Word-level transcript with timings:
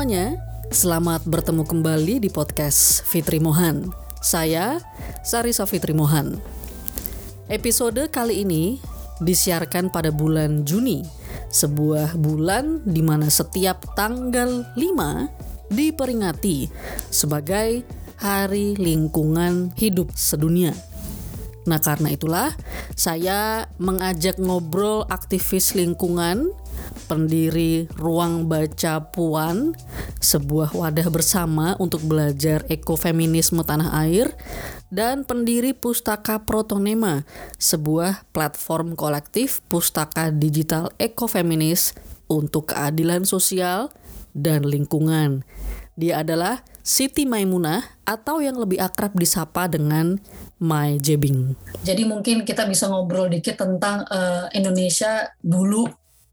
semuanya, 0.00 0.40
selamat 0.72 1.28
bertemu 1.28 1.60
kembali 1.60 2.24
di 2.24 2.32
podcast 2.32 3.04
Fitri 3.04 3.36
Mohan. 3.36 3.92
Saya 4.24 4.80
Sarisa 5.20 5.68
Fitri 5.68 5.92
Mohan. 5.92 6.40
Episode 7.52 8.08
kali 8.08 8.48
ini 8.48 8.80
disiarkan 9.20 9.92
pada 9.92 10.08
bulan 10.08 10.64
Juni, 10.64 11.04
sebuah 11.52 12.16
bulan 12.16 12.80
di 12.88 13.04
mana 13.04 13.28
setiap 13.28 13.92
tanggal 13.92 14.72
5 14.72 15.68
diperingati 15.68 16.72
sebagai 17.12 17.84
Hari 18.24 18.80
Lingkungan 18.80 19.76
Hidup 19.76 20.16
Sedunia. 20.16 20.72
Nah, 21.68 21.76
karena 21.76 22.16
itulah 22.16 22.56
saya 22.96 23.68
mengajak 23.76 24.40
ngobrol 24.40 25.04
aktivis 25.12 25.76
lingkungan 25.76 26.56
pendiri 27.08 27.90
Ruang 27.96 28.46
Baca 28.46 29.02
Puan, 29.10 29.74
sebuah 30.18 30.74
wadah 30.76 31.08
bersama 31.08 31.74
untuk 31.80 32.04
belajar 32.06 32.62
ekofeminisme 32.68 33.62
tanah 33.64 33.94
air, 34.06 34.34
dan 34.90 35.22
pendiri 35.22 35.72
Pustaka 35.72 36.42
Protonema, 36.42 37.22
sebuah 37.56 38.26
platform 38.34 38.98
kolektif 38.98 39.62
pustaka 39.70 40.34
digital 40.34 40.90
ekofeminis 40.98 41.94
untuk 42.30 42.74
keadilan 42.74 43.26
sosial 43.26 43.90
dan 44.34 44.66
lingkungan. 44.66 45.42
Dia 45.98 46.22
adalah 46.22 46.62
Siti 46.80 47.28
Maimunah 47.28 48.00
atau 48.08 48.40
yang 48.40 48.56
lebih 48.56 48.80
akrab 48.80 49.12
disapa 49.12 49.68
dengan 49.68 50.16
Mai 50.56 50.96
Jebing. 50.96 51.52
Jadi 51.84 52.08
mungkin 52.08 52.42
kita 52.48 52.64
bisa 52.64 52.88
ngobrol 52.88 53.28
dikit 53.28 53.60
tentang 53.60 54.08
uh, 54.08 54.48
Indonesia 54.56 55.28
dulu 55.44 55.84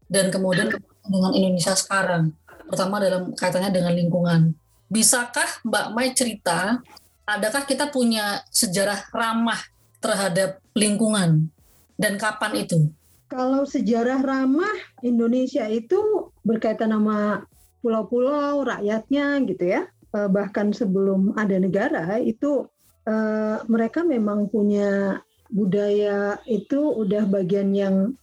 dan 0.08 0.32
kemudian 0.32 0.72
dengan 1.04 1.32
Indonesia 1.36 1.76
sekarang, 1.76 2.32
terutama 2.68 3.00
dalam 3.00 3.32
kaitannya 3.36 3.72
dengan 3.72 3.92
lingkungan. 3.96 4.40
Bisakah 4.88 5.64
Mbak 5.68 5.86
Mai 5.92 6.16
cerita, 6.16 6.80
adakah 7.28 7.68
kita 7.68 7.92
punya 7.92 8.40
sejarah 8.48 9.08
ramah 9.12 9.60
terhadap 10.00 10.64
lingkungan 10.72 11.52
dan 12.00 12.16
kapan 12.16 12.64
itu? 12.64 12.88
Kalau 13.28 13.68
sejarah 13.68 14.24
ramah 14.24 14.72
Indonesia 15.04 15.68
itu 15.68 16.32
berkaitan 16.40 16.96
sama 16.96 17.44
pulau-pulau, 17.84 18.64
rakyatnya 18.64 19.44
gitu 19.44 19.64
ya. 19.68 19.82
Eh, 20.16 20.28
bahkan 20.32 20.72
sebelum 20.72 21.36
ada 21.36 21.60
negara 21.60 22.16
itu 22.16 22.64
eh, 23.04 23.60
mereka 23.68 24.00
memang 24.00 24.48
punya 24.48 25.20
budaya 25.52 26.40
itu 26.48 26.80
udah 26.80 27.28
bagian 27.28 27.76
yang 27.76 28.16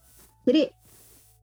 jadi 0.46 0.70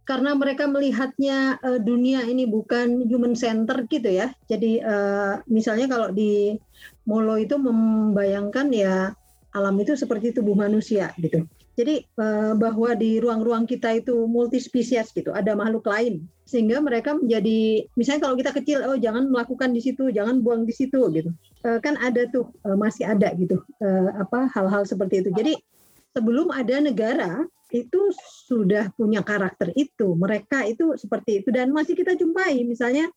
karena 0.02 0.34
mereka 0.34 0.66
melihatnya 0.66 1.62
uh, 1.62 1.78
dunia 1.78 2.26
ini 2.26 2.42
bukan 2.46 3.06
human 3.06 3.38
center 3.38 3.86
gitu 3.86 4.10
ya. 4.10 4.34
Jadi 4.50 4.82
uh, 4.82 5.38
misalnya 5.46 5.86
kalau 5.86 6.10
di 6.10 6.58
Molo 7.06 7.38
itu 7.38 7.54
membayangkan 7.58 8.70
ya 8.74 9.14
alam 9.54 9.74
itu 9.78 9.94
seperti 9.94 10.34
tubuh 10.34 10.58
manusia 10.58 11.14
gitu. 11.18 11.46
Jadi 11.72 12.04
uh, 12.20 12.52
bahwa 12.52 12.92
di 12.92 13.16
ruang-ruang 13.16 13.64
kita 13.64 13.96
itu 13.96 14.12
multispesies 14.28 15.08
gitu, 15.16 15.32
ada 15.32 15.56
makhluk 15.56 15.88
lain 15.88 16.28
sehingga 16.44 16.84
mereka 16.84 17.16
menjadi 17.16 17.88
misalnya 17.96 18.28
kalau 18.28 18.36
kita 18.36 18.52
kecil 18.52 18.84
oh 18.84 18.98
jangan 19.00 19.30
melakukan 19.32 19.72
di 19.72 19.80
situ, 19.80 20.12
jangan 20.12 20.44
buang 20.44 20.68
di 20.68 20.74
situ 20.74 21.00
gitu. 21.14 21.30
Uh, 21.64 21.80
kan 21.80 21.96
ada 22.02 22.28
tuh 22.28 22.50
uh, 22.66 22.76
masih 22.76 23.08
ada 23.08 23.30
gitu 23.38 23.62
apa 24.18 24.50
hal-hal 24.52 24.82
seperti 24.84 25.24
itu. 25.24 25.30
Jadi 25.32 25.56
sebelum 26.12 26.52
ada 26.52 26.76
negara 26.78 27.44
itu 27.72 28.12
sudah 28.46 28.92
punya 28.94 29.24
karakter 29.24 29.72
itu. 29.74 30.12
Mereka 30.12 30.68
itu 30.68 30.94
seperti 31.00 31.40
itu 31.40 31.48
dan 31.48 31.72
masih 31.72 31.96
kita 31.96 32.12
jumpai 32.12 32.62
misalnya 32.68 33.08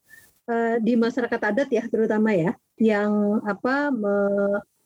uh, 0.47 0.79
di 0.79 0.95
masyarakat 0.95 1.41
adat 1.43 1.69
ya 1.69 1.83
terutama 1.91 2.31
ya 2.31 2.55
yang 2.79 3.43
apa 3.43 3.91
me, 3.91 4.15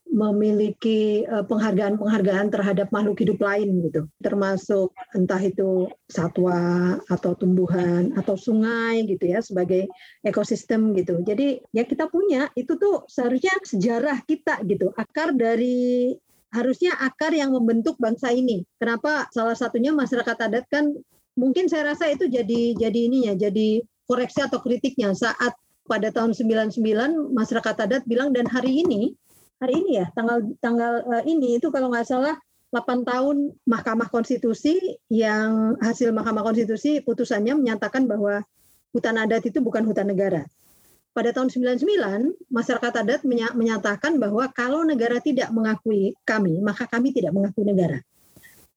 memiliki 0.09 1.21
uh, 1.29 1.45
penghargaan-penghargaan 1.45 2.49
terhadap 2.49 2.89
makhluk 2.89 3.21
hidup 3.21 3.37
lain 3.45 3.85
gitu. 3.85 4.09
Termasuk 4.25 4.89
entah 5.13 5.37
itu 5.37 5.85
satwa 6.09 6.97
atau 7.05 7.37
tumbuhan 7.37 8.09
atau 8.17 8.33
sungai 8.33 9.05
gitu 9.05 9.29
ya 9.29 9.39
sebagai 9.45 9.85
ekosistem 10.25 10.97
gitu. 10.97 11.21
Jadi 11.21 11.61
ya 11.69 11.85
kita 11.85 12.09
punya 12.09 12.49
itu 12.57 12.73
tuh 12.81 13.05
seharusnya 13.05 13.53
sejarah 13.61 14.25
kita 14.25 14.65
gitu. 14.65 14.89
Akar 14.97 15.29
dari 15.37 16.17
harusnya 16.49 16.97
akar 16.97 17.33
yang 17.33 17.53
membentuk 17.53 17.95
bangsa 18.01 18.33
ini. 18.33 18.65
Kenapa 18.81 19.29
salah 19.29 19.53
satunya 19.53 19.93
masyarakat 19.93 20.37
adat 20.49 20.65
kan 20.69 20.93
mungkin 21.37 21.69
saya 21.69 21.93
rasa 21.93 22.09
itu 22.09 22.25
jadi 22.27 22.75
jadi 22.75 22.99
ininya 23.05 23.33
jadi 23.37 23.85
koreksi 24.09 24.43
atau 24.43 24.59
kritiknya 24.59 25.13
saat 25.13 25.53
pada 25.85 26.09
tahun 26.13 26.33
99 26.33 26.81
masyarakat 27.33 27.75
adat 27.85 28.03
bilang 28.05 28.33
dan 28.33 28.45
hari 28.45 28.81
ini 28.81 29.13
hari 29.61 29.81
ini 29.81 30.03
ya 30.03 30.05
tanggal 30.13 30.43
tanggal 30.61 31.05
uh, 31.05 31.23
ini 31.25 31.57
itu 31.57 31.69
kalau 31.69 31.89
nggak 31.93 32.05
salah 32.05 32.35
8 32.69 33.01
tahun 33.01 33.57
Mahkamah 33.65 34.13
Konstitusi 34.13 34.77
yang 35.09 35.73
hasil 35.81 36.13
Mahkamah 36.13 36.45
Konstitusi 36.45 37.01
putusannya 37.01 37.57
menyatakan 37.57 38.05
bahwa 38.05 38.45
hutan 38.93 39.17
adat 39.17 39.45
itu 39.49 39.57
bukan 39.61 39.85
hutan 39.89 40.09
negara 40.09 40.45
pada 41.19 41.35
tahun 41.35 41.51
99 41.51 42.47
masyarakat 42.47 42.93
adat 43.03 43.27
menyatakan 43.51 44.15
bahwa 44.15 44.47
kalau 44.55 44.87
negara 44.87 45.19
tidak 45.19 45.51
mengakui 45.51 46.15
kami, 46.23 46.63
maka 46.63 46.87
kami 46.87 47.11
tidak 47.11 47.35
mengakui 47.35 47.67
negara. 47.67 47.99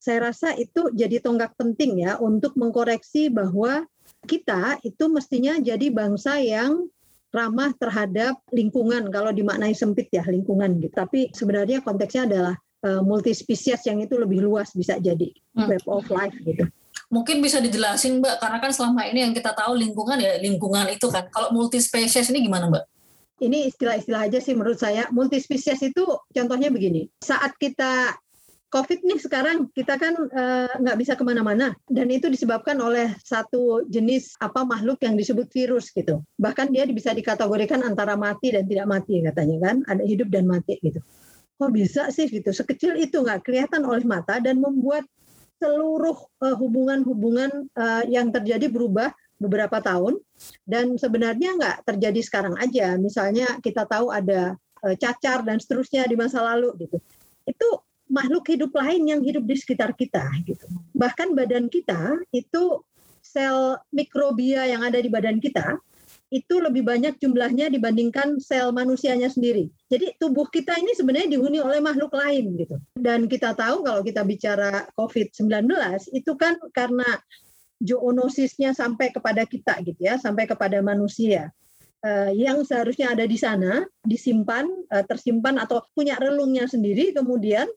Saya 0.03 0.27
rasa 0.27 0.59
itu 0.59 0.91
jadi 0.91 1.23
tonggak 1.23 1.55
penting 1.55 2.03
ya 2.03 2.19
untuk 2.19 2.59
mengkoreksi 2.59 3.31
bahwa 3.31 3.87
kita 4.27 4.83
itu 4.83 5.07
mestinya 5.07 5.55
jadi 5.63 5.87
bangsa 5.95 6.43
yang 6.43 6.91
ramah 7.31 7.71
terhadap 7.79 8.35
lingkungan 8.51 9.07
kalau 9.15 9.31
dimaknai 9.31 9.79
sempit 9.79 10.11
ya 10.11 10.27
lingkungan 10.27 10.83
gitu. 10.83 10.91
Tapi 10.99 11.31
sebenarnya 11.31 11.79
konteksnya 11.87 12.27
adalah 12.27 12.59
uh, 12.83 13.07
multispesies 13.07 13.87
yang 13.87 14.03
itu 14.03 14.19
lebih 14.19 14.43
luas 14.43 14.75
bisa 14.75 14.99
jadi 14.99 15.31
hmm. 15.31 15.71
web 15.71 15.85
of 15.87 16.11
life 16.11 16.35
gitu 16.43 16.67
mungkin 17.13 17.45
bisa 17.45 17.61
dijelasin 17.61 18.25
Mbak 18.25 18.41
karena 18.41 18.59
kan 18.59 18.73
selama 18.73 19.05
ini 19.05 19.29
yang 19.29 19.37
kita 19.37 19.53
tahu 19.53 19.77
lingkungan 19.77 20.17
ya 20.17 20.41
lingkungan 20.41 20.89
itu 20.89 21.13
kan. 21.13 21.29
Kalau 21.29 21.53
multispesies 21.53 22.33
ini 22.33 22.49
gimana 22.49 22.73
Mbak? 22.73 22.85
Ini 23.45 23.69
istilah-istilah 23.69 24.33
aja 24.33 24.39
sih 24.41 24.57
menurut 24.57 24.81
saya. 24.81 25.13
Multispesies 25.13 25.85
itu 25.85 26.05
contohnya 26.33 26.73
begini. 26.73 27.13
Saat 27.21 27.61
kita 27.61 28.17
COVID 28.73 29.05
nih 29.05 29.21
sekarang 29.21 29.69
kita 29.77 30.01
kan 30.01 30.17
eh, 30.17 30.73
nggak 30.81 30.97
uh, 30.97 31.01
bisa 31.05 31.13
ke 31.13 31.21
mana-mana 31.21 31.77
dan 31.93 32.09
itu 32.09 32.33
disebabkan 32.33 32.81
oleh 32.81 33.13
satu 33.21 33.85
jenis 33.85 34.33
apa 34.41 34.65
makhluk 34.65 34.97
yang 35.05 35.13
disebut 35.13 35.53
virus 35.53 35.93
gitu. 35.93 36.25
Bahkan 36.41 36.73
dia 36.73 36.89
bisa 36.89 37.13
dikategorikan 37.13 37.85
antara 37.85 38.17
mati 38.17 38.49
dan 38.49 38.65
tidak 38.65 38.89
mati 38.89 39.21
katanya 39.21 39.59
kan, 39.61 39.77
ada 39.85 40.01
hidup 40.09 40.33
dan 40.33 40.49
mati 40.49 40.81
gitu. 40.81 41.05
Kok 41.61 41.69
bisa 41.69 42.09
sih 42.09 42.33
gitu? 42.33 42.49
Sekecil 42.49 42.97
itu 42.97 43.21
nggak 43.21 43.45
kelihatan 43.45 43.85
oleh 43.85 44.09
mata 44.09 44.41
dan 44.41 44.57
membuat 44.57 45.05
seluruh 45.63 46.19
uh, 46.43 46.57
hubungan-hubungan 46.59 47.71
uh, 47.79 48.03
yang 48.11 48.35
terjadi 48.35 48.67
berubah 48.67 49.15
beberapa 49.39 49.79
tahun 49.79 50.19
dan 50.67 50.99
sebenarnya 50.99 51.55
nggak 51.55 51.77
terjadi 51.87 52.21
sekarang 52.23 52.59
aja. 52.59 52.99
Misalnya 52.99 53.63
kita 53.63 53.87
tahu 53.87 54.11
ada 54.11 54.59
uh, 54.83 54.95
cacar 54.99 55.47
dan 55.47 55.63
seterusnya 55.63 56.03
di 56.11 56.19
masa 56.19 56.43
lalu 56.43 56.75
gitu. 56.83 56.99
Itu 57.47 57.87
makhluk 58.11 58.51
hidup 58.51 58.75
lain 58.75 59.07
yang 59.07 59.21
hidup 59.23 59.47
di 59.47 59.55
sekitar 59.55 59.95
kita 59.95 60.27
gitu. 60.43 60.67
Bahkan 60.99 61.39
badan 61.39 61.71
kita 61.71 62.19
itu 62.35 62.83
sel 63.23 63.79
mikrobia 63.95 64.67
yang 64.67 64.83
ada 64.83 64.99
di 64.99 65.07
badan 65.07 65.39
kita 65.39 65.79
itu 66.33 66.65
lebih 66.65 66.81
banyak 66.81 67.21
jumlahnya 67.21 67.69
dibandingkan 67.69 68.41
sel 68.41 68.73
manusianya 68.73 69.29
sendiri. 69.29 69.69
Jadi 69.93 70.17
tubuh 70.17 70.49
kita 70.49 70.81
ini 70.81 70.97
sebenarnya 70.97 71.37
dihuni 71.37 71.61
oleh 71.61 71.85
makhluk 71.85 72.17
lain 72.17 72.57
gitu. 72.57 72.81
Dan 72.97 73.29
kita 73.29 73.53
tahu 73.53 73.85
kalau 73.85 74.01
kita 74.01 74.25
bicara 74.25 74.89
COVID-19 74.97 75.69
itu 76.17 76.33
kan 76.41 76.57
karena 76.73 77.05
zoonosisnya 77.85 78.73
sampai 78.73 79.13
kepada 79.13 79.45
kita 79.45 79.77
gitu 79.85 80.01
ya, 80.01 80.17
sampai 80.17 80.49
kepada 80.49 80.81
manusia. 80.81 81.53
Uh, 82.03 82.35
yang 82.35 82.65
seharusnya 82.67 83.15
ada 83.15 83.29
di 83.29 83.39
sana 83.39 83.87
disimpan, 84.03 84.67
uh, 84.91 85.05
tersimpan 85.07 85.61
atau 85.61 85.87
punya 85.95 86.19
relungnya 86.19 86.67
sendiri, 86.67 87.15
kemudian 87.15 87.69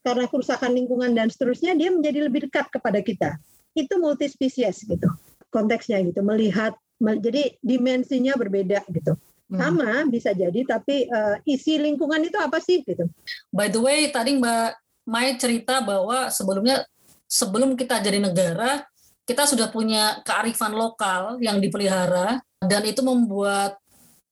karena 0.00 0.24
kerusakan 0.30 0.72
lingkungan 0.72 1.12
dan 1.12 1.28
seterusnya 1.28 1.76
dia 1.76 1.92
menjadi 1.92 2.24
lebih 2.30 2.48
dekat 2.48 2.70
kepada 2.72 3.02
kita. 3.02 3.36
Itu 3.76 4.00
multispesies 4.00 4.86
gitu 4.86 5.10
konteksnya 5.50 6.04
gitu, 6.04 6.20
melihat 6.20 6.76
jadi 6.98 7.56
dimensinya 7.60 8.34
berbeda 8.36 8.84
gitu. 8.90 9.14
Hmm. 9.46 9.58
Sama 9.62 9.90
bisa 10.10 10.34
jadi, 10.34 10.66
tapi 10.66 11.06
uh, 11.06 11.38
isi 11.46 11.78
lingkungan 11.78 12.18
itu 12.26 12.34
apa 12.34 12.58
sih 12.58 12.82
gitu? 12.82 13.06
By 13.54 13.70
the 13.70 13.78
way, 13.78 14.10
tadi 14.10 14.34
Mbak 14.34 14.70
Mai 15.06 15.38
cerita 15.38 15.78
bahwa 15.78 16.26
sebelumnya 16.34 16.82
sebelum 17.30 17.78
kita 17.78 18.02
jadi 18.02 18.18
negara, 18.18 18.82
kita 19.22 19.46
sudah 19.46 19.70
punya 19.70 20.18
kearifan 20.26 20.74
lokal 20.74 21.38
yang 21.38 21.62
dipelihara 21.62 22.42
dan 22.58 22.82
itu 22.82 23.06
membuat 23.06 23.78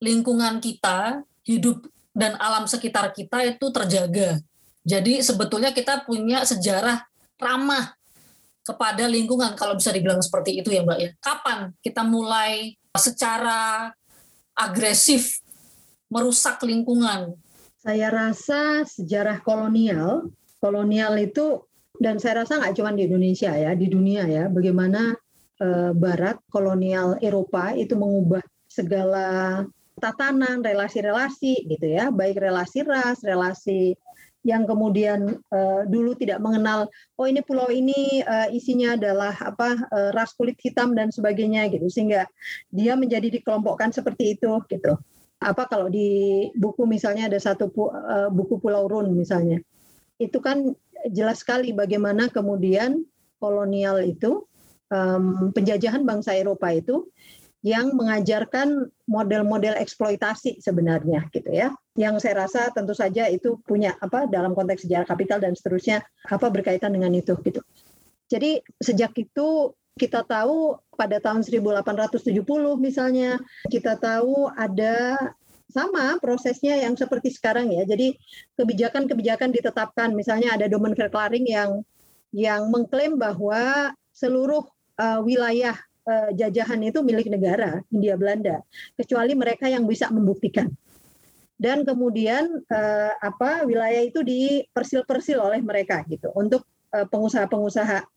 lingkungan 0.02 0.58
kita, 0.58 1.22
hidup 1.46 1.86
dan 2.10 2.34
alam 2.42 2.66
sekitar 2.66 3.14
kita 3.14 3.42
itu 3.46 3.70
terjaga. 3.70 4.42
Jadi 4.82 5.22
sebetulnya 5.22 5.70
kita 5.70 6.02
punya 6.02 6.42
sejarah 6.42 7.06
ramah 7.38 7.94
kepada 8.64 9.04
lingkungan 9.04 9.52
kalau 9.54 9.76
bisa 9.76 9.92
dibilang 9.92 10.24
seperti 10.24 10.64
itu 10.64 10.72
ya 10.72 10.82
Mbak 10.82 10.98
ya. 10.98 11.10
Kapan 11.20 11.58
kita 11.84 12.02
mulai 12.02 12.74
secara 12.96 13.92
agresif 14.56 15.44
merusak 16.08 16.64
lingkungan? 16.64 17.36
Saya 17.84 18.08
rasa 18.08 18.88
sejarah 18.88 19.44
kolonial, 19.44 20.32
kolonial 20.56 21.20
itu 21.20 21.68
dan 22.00 22.16
saya 22.16 22.42
rasa 22.42 22.58
nggak 22.58 22.74
cuma 22.80 22.96
di 22.96 23.04
Indonesia 23.04 23.52
ya, 23.52 23.76
di 23.76 23.86
dunia 23.92 24.24
ya, 24.24 24.48
bagaimana 24.48 25.12
eh, 25.60 25.92
Barat 25.92 26.40
kolonial 26.48 27.20
Eropa 27.20 27.76
itu 27.76 27.92
mengubah 27.94 28.40
segala 28.64 29.62
tatanan, 30.00 30.64
relasi-relasi 30.64 31.70
gitu 31.70 31.86
ya, 31.86 32.10
baik 32.10 32.40
relasi 32.40 32.82
ras, 32.82 33.22
relasi 33.22 33.94
yang 34.44 34.68
kemudian 34.68 35.40
uh, 35.48 35.82
dulu 35.88 36.12
tidak 36.14 36.38
mengenal 36.38 36.86
oh 37.16 37.26
ini 37.26 37.40
pulau 37.40 37.72
ini 37.72 38.20
uh, 38.20 38.52
isinya 38.52 38.92
adalah 38.94 39.32
apa 39.32 39.88
uh, 39.88 40.10
ras 40.12 40.36
kulit 40.36 40.60
hitam 40.60 40.92
dan 40.92 41.08
sebagainya 41.08 41.72
gitu. 41.72 41.88
Sehingga 41.88 42.28
dia 42.68 42.92
menjadi 42.94 43.32
dikelompokkan 43.40 43.90
seperti 43.90 44.36
itu 44.36 44.52
gitu. 44.68 45.00
Apa 45.40 45.64
kalau 45.66 45.88
di 45.88 46.48
buku 46.54 46.84
misalnya 46.84 47.32
ada 47.32 47.40
satu 47.40 47.72
uh, 47.72 48.28
buku 48.28 48.60
Pulau 48.60 48.84
Run 48.86 49.16
misalnya. 49.16 49.64
Itu 50.20 50.38
kan 50.44 50.76
jelas 51.10 51.42
sekali 51.42 51.72
bagaimana 51.72 52.28
kemudian 52.28 53.02
kolonial 53.40 54.00
itu 54.04 54.44
um, 54.88 55.52
penjajahan 55.52 56.04
bangsa 56.04 56.36
Eropa 56.36 56.72
itu 56.72 57.08
yang 57.64 57.96
mengajarkan 57.96 58.92
model-model 59.08 59.80
eksploitasi 59.80 60.60
sebenarnya 60.60 61.24
gitu 61.32 61.48
ya. 61.48 61.72
Yang 61.96 62.28
saya 62.28 62.44
rasa 62.44 62.68
tentu 62.76 62.92
saja 62.92 63.24
itu 63.32 63.56
punya 63.64 63.96
apa 64.04 64.28
dalam 64.28 64.52
konteks 64.52 64.84
sejarah 64.84 65.08
kapital 65.08 65.40
dan 65.40 65.56
seterusnya 65.56 66.04
apa 66.28 66.52
berkaitan 66.52 66.92
dengan 66.92 67.16
itu 67.16 67.32
gitu. 67.40 67.64
Jadi 68.28 68.60
sejak 68.76 69.16
itu 69.16 69.72
kita 69.96 70.28
tahu 70.28 70.76
pada 70.92 71.16
tahun 71.24 71.40
1870 71.40 72.44
misalnya 72.76 73.40
kita 73.72 73.96
tahu 73.96 74.52
ada 74.52 75.16
sama 75.72 76.20
prosesnya 76.20 76.76
yang 76.76 77.00
seperti 77.00 77.32
sekarang 77.32 77.72
ya. 77.72 77.88
Jadi 77.88 78.12
kebijakan-kebijakan 78.60 79.56
ditetapkan 79.56 80.12
misalnya 80.12 80.52
ada 80.52 80.68
Domen 80.68 80.92
Verklaring 80.92 81.48
yang 81.48 81.80
yang 82.28 82.68
mengklaim 82.68 83.16
bahwa 83.16 83.96
seluruh 84.12 84.68
uh, 85.00 85.24
wilayah 85.24 85.78
jajahan 86.36 86.80
itu 86.84 87.00
milik 87.00 87.32
negara 87.32 87.80
Hindia 87.88 88.20
Belanda 88.20 88.60
kecuali 88.92 89.32
mereka 89.32 89.72
yang 89.72 89.88
bisa 89.88 90.12
membuktikan. 90.12 90.68
Dan 91.54 91.86
kemudian 91.86 92.60
uh, 92.66 93.12
apa 93.22 93.64
wilayah 93.64 94.04
itu 94.04 94.20
dipersil-persil 94.20 95.38
oleh 95.40 95.64
mereka 95.64 96.04
gitu 96.04 96.28
untuk 96.36 96.66
uh, 96.92 97.08
pengusaha-pengusaha 97.08 98.10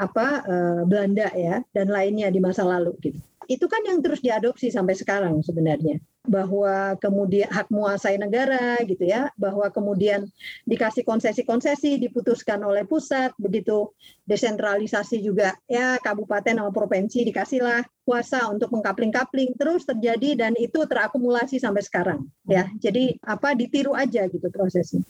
apa 0.00 0.40
Belanda 0.88 1.28
ya 1.36 1.60
dan 1.76 1.92
lainnya 1.92 2.32
di 2.32 2.40
masa 2.40 2.64
lalu 2.64 2.96
gitu 2.96 3.20
itu 3.48 3.64
kan 3.64 3.80
yang 3.80 4.04
terus 4.04 4.20
diadopsi 4.20 4.68
sampai 4.68 4.92
sekarang 4.92 5.40
sebenarnya. 5.40 5.96
Bahwa 6.28 6.92
kemudian 7.00 7.48
hak 7.48 7.72
muasai 7.72 8.20
negara 8.20 8.76
gitu 8.84 9.00
ya 9.08 9.32
bahwa 9.40 9.64
kemudian 9.72 10.28
dikasih 10.68 11.00
konsesi-konsesi 11.00 11.96
diputuskan 11.96 12.60
oleh 12.60 12.84
pusat 12.84 13.32
begitu 13.40 13.88
desentralisasi 14.28 15.24
juga 15.24 15.56
ya 15.64 15.96
kabupaten 15.96 16.60
atau 16.60 16.68
provinsi 16.68 17.24
dikasihlah 17.32 17.80
kuasa 18.04 18.44
untuk 18.52 18.68
mengkapling-kapling 18.76 19.56
terus 19.56 19.88
terjadi 19.88 20.44
dan 20.44 20.52
itu 20.60 20.84
terakumulasi 20.84 21.56
sampai 21.56 21.80
sekarang 21.80 22.28
ya. 22.44 22.68
Jadi 22.76 23.16
apa 23.24 23.56
ditiru 23.56 23.96
aja 23.96 24.28
gitu 24.28 24.52
prosesnya. 24.52 25.00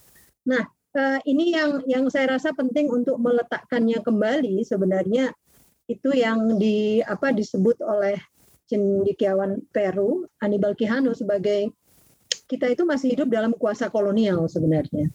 Nah 0.47 0.63
eh, 0.95 1.19
ini 1.27 1.59
yang 1.59 1.83
yang 1.91 2.07
saya 2.07 2.39
rasa 2.39 2.55
penting 2.55 2.87
untuk 2.95 3.19
meletakkannya 3.19 3.99
kembali 4.07 4.63
sebenarnya 4.63 5.35
itu 5.89 6.13
yang 6.13 6.61
di 6.61 7.01
apa 7.01 7.33
disebut 7.33 7.81
oleh 7.81 8.21
cendikiawan 8.69 9.65
Peru 9.73 10.29
Anibal 10.45 10.77
Quijano 10.77 11.17
sebagai 11.17 11.73
kita 12.45 12.69
itu 12.69 12.85
masih 12.85 13.17
hidup 13.17 13.33
dalam 13.33 13.57
kuasa 13.57 13.89
kolonial 13.89 14.45
sebenarnya. 14.49 15.09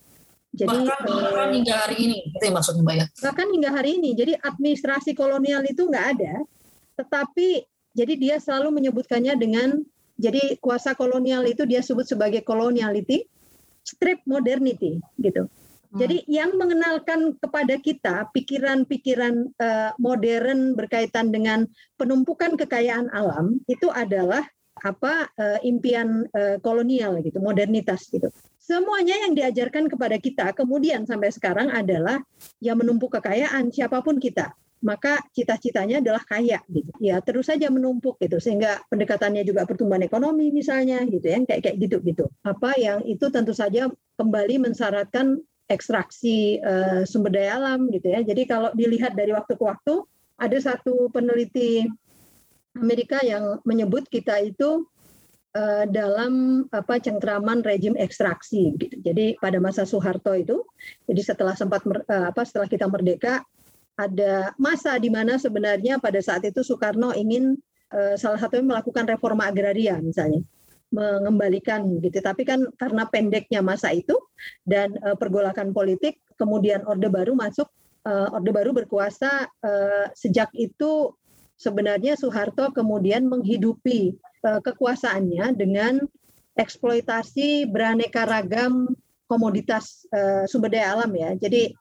Jadi 0.54 0.86
bahkan, 0.86 1.02
eh, 1.10 1.18
bahkan 1.18 1.50
hingga 1.50 1.76
hari 1.82 1.98
ini, 1.98 2.18
itu 2.30 2.44
yang 2.46 2.56
maksudnya 2.58 2.82
Mbak 2.86 2.96
ya? 2.98 3.06
Bahkan 3.26 3.48
hingga 3.58 3.70
hari 3.74 3.90
ini, 3.98 4.10
jadi 4.14 4.34
administrasi 4.38 5.18
kolonial 5.18 5.66
itu 5.66 5.82
nggak 5.90 6.06
ada, 6.18 6.34
tetapi 6.94 7.66
jadi 7.98 8.14
dia 8.18 8.36
selalu 8.38 8.70
menyebutkannya 8.82 9.34
dengan 9.34 9.82
jadi 10.18 10.62
kuasa 10.62 10.94
kolonial 10.94 11.42
itu 11.50 11.66
dia 11.66 11.82
sebut 11.82 12.06
sebagai 12.06 12.46
coloniality, 12.46 13.26
strip 13.82 14.22
modernity 14.30 15.02
gitu. 15.18 15.50
Hmm. 15.94 16.02
Jadi 16.02 16.26
yang 16.26 16.58
mengenalkan 16.58 17.38
kepada 17.38 17.78
kita 17.78 18.26
pikiran-pikiran 18.34 19.54
uh, 19.62 19.94
modern 20.02 20.74
berkaitan 20.74 21.30
dengan 21.30 21.70
penumpukan 22.02 22.58
kekayaan 22.58 23.14
alam 23.14 23.62
itu 23.70 23.94
adalah 23.94 24.42
apa 24.82 25.30
uh, 25.38 25.62
impian 25.62 26.26
uh, 26.34 26.58
kolonial 26.66 27.22
gitu, 27.22 27.38
modernitas 27.38 28.10
gitu. 28.10 28.34
Semuanya 28.58 29.22
yang 29.22 29.38
diajarkan 29.38 29.86
kepada 29.86 30.18
kita 30.18 30.50
kemudian 30.58 31.06
sampai 31.06 31.30
sekarang 31.30 31.70
adalah 31.70 32.18
yang 32.58 32.82
menumpuk 32.82 33.14
kekayaan 33.14 33.70
siapa 33.70 34.02
pun 34.02 34.18
kita 34.18 34.50
maka 34.84 35.24
cita-citanya 35.32 36.04
adalah 36.04 36.20
kaya 36.28 36.60
gitu 36.68 36.92
ya 37.00 37.24
terus 37.24 37.48
saja 37.48 37.72
menumpuk 37.72 38.20
gitu 38.20 38.38
sehingga 38.44 38.84
pendekatannya 38.92 39.48
juga 39.48 39.64
pertumbuhan 39.64 40.04
ekonomi 40.04 40.52
misalnya 40.52 41.08
gitu 41.08 41.24
ya 41.24 41.40
kayak 41.48 41.62
kayak 41.64 41.78
gitu 41.80 41.98
gitu 42.04 42.28
apa 42.44 42.76
yang 42.76 43.00
itu 43.08 43.32
tentu 43.32 43.56
saja 43.56 43.88
kembali 44.20 44.60
mensyaratkan 44.60 45.40
ekstraksi 45.74 46.62
uh, 46.62 47.02
sumber 47.04 47.34
daya 47.34 47.58
alam 47.58 47.90
gitu 47.90 48.14
ya. 48.14 48.22
Jadi 48.22 48.46
kalau 48.46 48.70
dilihat 48.78 49.18
dari 49.18 49.34
waktu 49.34 49.58
ke 49.58 49.64
waktu 49.66 50.06
ada 50.38 50.58
satu 50.62 51.10
peneliti 51.10 51.90
Amerika 52.78 53.22
yang 53.22 53.62
menyebut 53.66 54.06
kita 54.10 54.42
itu 54.42 54.86
uh, 55.58 55.86
dalam 55.90 56.66
apa 56.74 56.98
cengkraman 56.98 57.62
rejim 57.66 57.94
ekstraksi 57.98 58.74
gitu. 58.78 58.96
Jadi 59.02 59.38
pada 59.38 59.58
masa 59.62 59.86
Soeharto 59.86 60.34
itu, 60.34 60.66
jadi 61.06 61.22
setelah 61.22 61.54
sempat 61.54 61.86
uh, 61.86 62.30
apa 62.34 62.42
setelah 62.46 62.66
kita 62.70 62.90
merdeka 62.90 63.46
ada 63.94 64.54
masa 64.58 64.98
di 64.98 65.14
mana 65.14 65.38
sebenarnya 65.38 66.02
pada 66.02 66.18
saat 66.18 66.42
itu 66.46 66.66
Soekarno 66.66 67.14
ingin 67.14 67.54
uh, 67.94 68.18
salah 68.18 68.42
satunya 68.42 68.66
melakukan 68.66 69.06
reforma 69.06 69.46
agraria 69.46 70.02
misalnya 70.02 70.42
mengembalikan 70.94 71.90
gitu. 71.98 72.22
Tapi 72.22 72.46
kan 72.46 72.70
karena 72.78 73.10
pendeknya 73.10 73.66
masa 73.66 73.90
itu 73.90 74.14
dan 74.64 74.94
uh, 75.02 75.18
pergolakan 75.18 75.74
politik, 75.74 76.22
kemudian 76.38 76.86
Orde 76.86 77.10
Baru 77.10 77.34
masuk, 77.34 77.66
uh, 78.06 78.30
Orde 78.30 78.54
Baru 78.54 78.72
berkuasa 78.78 79.50
uh, 79.50 80.06
sejak 80.14 80.54
itu 80.54 81.18
sebenarnya 81.58 82.14
Soeharto 82.14 82.70
kemudian 82.70 83.26
menghidupi 83.26 84.14
uh, 84.46 84.62
kekuasaannya 84.62 85.58
dengan 85.58 86.06
eksploitasi 86.54 87.66
beraneka 87.66 88.30
ragam 88.30 88.94
komoditas 89.26 90.06
uh, 90.14 90.46
sumber 90.46 90.70
daya 90.70 90.94
alam 90.94 91.10
ya. 91.18 91.34
Jadi 91.34 91.74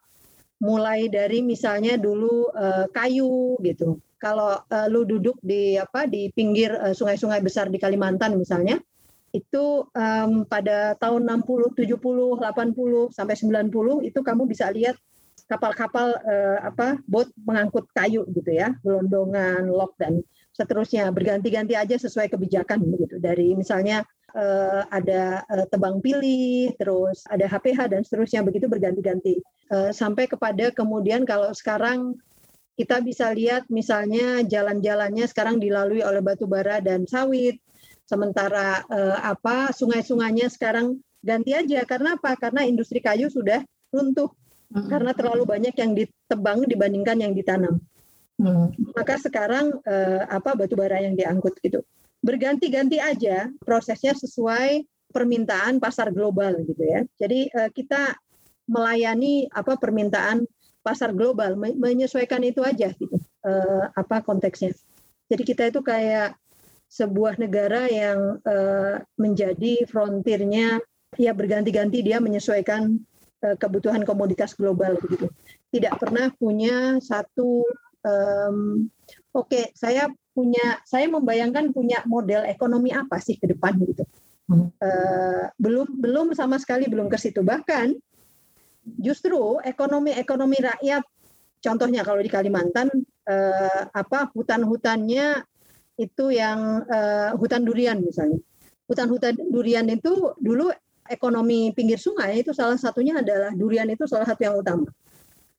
mulai 0.65 1.13
dari 1.13 1.45
misalnya 1.45 2.01
dulu 2.01 2.49
uh, 2.57 2.89
kayu 2.95 3.61
gitu. 3.61 4.01
Kalau 4.17 4.57
uh, 4.57 4.87
lu 4.89 5.03
duduk 5.03 5.37
di 5.43 5.75
apa 5.75 6.07
di 6.07 6.31
pinggir 6.31 6.71
sungai-sungai 6.95 7.43
uh, 7.43 7.45
besar 7.45 7.67
di 7.67 7.77
Kalimantan 7.83 8.39
misalnya, 8.39 8.79
itu 9.33 9.89
um, 9.97 10.45
pada 10.45 10.93
tahun 11.01 11.25
60, 11.25 11.73
70, 11.73 11.97
80 11.97 13.17
sampai 13.17 13.35
90 13.35 14.09
itu 14.09 14.21
kamu 14.21 14.45
bisa 14.45 14.69
lihat 14.69 15.01
kapal-kapal 15.49 16.17
uh, 16.21 16.59
apa 16.65 17.01
bot 17.09 17.29
mengangkut 17.45 17.89
kayu 17.97 18.29
gitu 18.33 18.53
ya, 18.53 18.77
gelondongan, 18.85 19.69
lok 19.69 19.97
dan 19.97 20.21
seterusnya. 20.53 21.09
Berganti-ganti 21.13 21.73
aja 21.77 21.97
sesuai 21.97 22.29
kebijakan 22.29 22.85
begitu. 22.85 23.17
Dari 23.21 23.57
misalnya 23.57 24.05
uh, 24.37 24.85
ada 24.93 25.45
uh, 25.49 25.67
tebang 25.69 26.01
pilih, 26.05 26.73
terus 26.77 27.25
ada 27.29 27.49
HPH 27.49 27.89
dan 27.89 28.01
seterusnya. 28.05 28.45
Begitu 28.45 28.69
berganti-ganti. 28.69 29.41
Uh, 29.73 29.93
sampai 29.93 30.29
kepada 30.29 30.73
kemudian 30.73 31.25
kalau 31.25 31.53
sekarang 31.57 32.17
kita 32.77 33.05
bisa 33.05 33.29
lihat 33.37 33.69
misalnya 33.69 34.41
jalan-jalannya 34.45 35.29
sekarang 35.29 35.61
dilalui 35.61 36.01
oleh 36.01 36.25
batu 36.25 36.49
bara 36.49 36.81
dan 36.81 37.05
sawit 37.05 37.61
Sementara 38.07 38.83
eh, 38.87 39.17
apa 39.23 39.71
sungai-sungainya 39.73 40.51
sekarang 40.53 40.99
ganti 41.23 41.55
aja 41.55 41.87
karena 41.87 42.19
apa? 42.19 42.35
Karena 42.35 42.67
industri 42.67 42.99
kayu 42.99 43.31
sudah 43.31 43.63
runtuh 43.95 44.29
hmm. 44.75 44.89
karena 44.91 45.13
terlalu 45.15 45.45
banyak 45.47 45.75
yang 45.77 45.93
ditebang 45.95 46.67
dibandingkan 46.67 47.19
yang 47.23 47.33
ditanam. 47.33 47.79
Hmm. 48.41 48.75
Maka 48.97 49.21
sekarang 49.23 49.79
eh, 49.87 50.23
apa 50.27 50.59
batu 50.59 50.75
bara 50.75 50.99
yang 50.99 51.15
diangkut 51.15 51.61
gitu. 51.63 51.85
Berganti-ganti 52.23 52.99
aja 52.99 53.51
prosesnya 53.63 54.15
sesuai 54.19 54.87
permintaan 55.13 55.79
pasar 55.79 56.11
global 56.11 56.59
gitu 56.67 56.83
ya. 56.83 57.07
Jadi 57.21 57.53
eh, 57.53 57.71
kita 57.71 58.17
melayani 58.67 59.47
apa 59.53 59.79
permintaan 59.79 60.47
pasar 60.83 61.15
global 61.15 61.55
menyesuaikan 61.55 62.43
itu 62.43 62.65
aja 62.67 62.91
gitu. 62.97 63.15
Eh, 63.47 63.85
apa 63.95 64.25
konteksnya. 64.25 64.75
Jadi 65.31 65.43
kita 65.47 65.71
itu 65.71 65.81
kayak 65.81 66.35
sebuah 66.93 67.41
negara 67.41 67.89
yang 67.89 68.37
uh, 68.45 69.01
menjadi 69.17 69.89
frontirnya 69.89 70.77
ya 71.17 71.33
berganti-ganti 71.33 72.05
dia 72.05 72.21
menyesuaikan 72.21 73.01
uh, 73.49 73.57
kebutuhan 73.57 74.05
komoditas 74.05 74.53
global 74.53 75.01
begitu. 75.01 75.33
Tidak 75.73 75.97
pernah 75.97 76.29
punya 76.37 77.01
satu 77.01 77.65
um, 78.05 78.85
oke 79.33 79.49
okay, 79.49 79.65
saya 79.73 80.13
punya 80.37 80.85
saya 80.85 81.09
membayangkan 81.09 81.73
punya 81.73 82.05
model 82.05 82.45
ekonomi 82.45 82.93
apa 82.93 83.17
sih 83.17 83.41
ke 83.41 83.49
depan 83.49 83.73
gitu. 83.89 84.05
Uh, 84.53 85.49
belum 85.57 85.89
belum 85.97 86.37
sama 86.37 86.61
sekali 86.61 86.85
belum 86.85 87.09
ke 87.09 87.17
situ 87.17 87.41
bahkan 87.41 87.97
justru 89.01 89.57
ekonomi-ekonomi 89.65 90.61
rakyat 90.61 91.01
contohnya 91.65 92.05
kalau 92.05 92.21
di 92.21 92.29
Kalimantan 92.29 92.93
uh, 93.33 93.83
apa 93.97 94.29
hutan-hutannya 94.37 95.41
itu 95.97 96.33
yang 96.33 96.85
uh, 96.89 97.37
hutan 97.37 97.63
durian 97.65 98.01
misalnya. 98.01 98.41
Hutan-hutan 98.89 99.37
durian 99.49 99.87
itu 99.89 100.37
dulu 100.41 100.69
ekonomi 101.09 101.73
pinggir 101.75 101.99
sungai 102.01 102.41
itu 102.41 102.53
salah 102.55 102.79
satunya 102.79 103.21
adalah 103.21 103.53
durian 103.53 103.89
itu 103.91 104.05
salah 104.09 104.25
satu 104.29 104.43
yang 104.45 104.57
utama. 104.57 104.89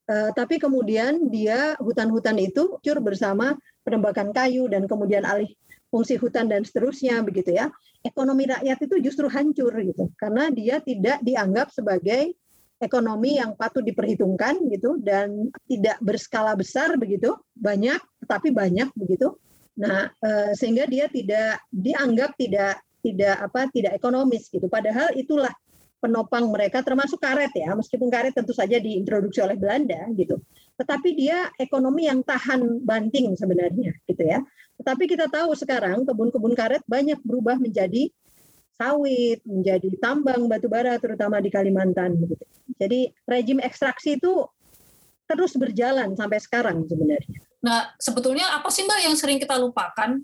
Uh, 0.04 0.30
tapi 0.36 0.60
kemudian 0.60 1.32
dia 1.32 1.80
hutan-hutan 1.80 2.36
itu 2.36 2.76
cur 2.84 3.00
bersama 3.00 3.56
penembakan 3.88 4.36
kayu 4.36 4.68
dan 4.68 4.84
kemudian 4.84 5.24
alih 5.24 5.48
fungsi 5.88 6.20
hutan 6.20 6.50
dan 6.50 6.66
seterusnya 6.66 7.22
begitu 7.24 7.56
ya. 7.56 7.72
Ekonomi 8.04 8.50
rakyat 8.50 8.80
itu 8.84 8.96
justru 9.00 9.32
hancur 9.32 9.72
gitu 9.80 10.12
karena 10.20 10.52
dia 10.52 10.84
tidak 10.84 11.24
dianggap 11.24 11.72
sebagai 11.72 12.36
ekonomi 12.84 13.40
yang 13.40 13.56
patut 13.56 13.80
diperhitungkan 13.80 14.60
gitu 14.68 15.00
dan 15.00 15.48
tidak 15.72 15.96
berskala 16.04 16.52
besar 16.60 17.00
begitu 17.00 17.32
banyak 17.56 18.00
tapi 18.28 18.52
banyak 18.52 18.92
begitu. 19.00 19.40
Nah 19.80 20.10
uh, 20.10 20.52
sehingga 20.54 20.86
dia 20.86 21.10
tidak 21.10 21.62
dianggap 21.74 22.38
tidak 22.38 22.82
tidak 23.04 23.36
apa 23.42 23.68
tidak 23.74 23.92
ekonomis 24.00 24.48
gitu. 24.48 24.66
Padahal 24.72 25.12
itulah 25.18 25.52
penopang 26.04 26.52
mereka 26.52 26.84
termasuk 26.84 27.16
karet 27.16 27.56
ya, 27.56 27.72
meskipun 27.72 28.12
karet 28.12 28.36
tentu 28.36 28.52
saja 28.52 28.76
diintroduksi 28.76 29.40
oleh 29.40 29.56
Belanda 29.56 30.04
gitu. 30.16 30.36
Tetapi 30.76 31.10
dia 31.16 31.48
ekonomi 31.56 32.12
yang 32.12 32.20
tahan 32.28 32.84
banting 32.84 33.40
sebenarnya 33.40 33.96
gitu 34.04 34.24
ya. 34.24 34.44
Tetapi 34.84 35.04
kita 35.08 35.32
tahu 35.32 35.56
sekarang 35.56 36.04
kebun-kebun 36.04 36.60
karet 36.60 36.84
banyak 36.92 37.24
berubah 37.24 37.56
menjadi 37.56 38.12
sawit, 38.76 39.40
menjadi 39.48 39.96
tambang 40.04 40.44
batu 40.52 40.68
bara 40.68 41.00
terutama 41.00 41.40
di 41.40 41.48
Kalimantan 41.48 42.20
gitu. 42.20 42.36
Jadi 42.76 43.08
rejim 43.24 43.64
ekstraksi 43.64 44.20
itu 44.20 44.44
terus 45.24 45.56
berjalan 45.56 46.20
sampai 46.20 46.40
sekarang 46.44 46.84
sebenarnya. 46.84 47.40
Nah, 47.64 47.96
sebetulnya 47.96 48.60
apa 48.60 48.68
sih 48.68 48.84
Mbak 48.84 49.00
yang 49.08 49.16
sering 49.16 49.40
kita 49.40 49.56
lupakan 49.56 50.20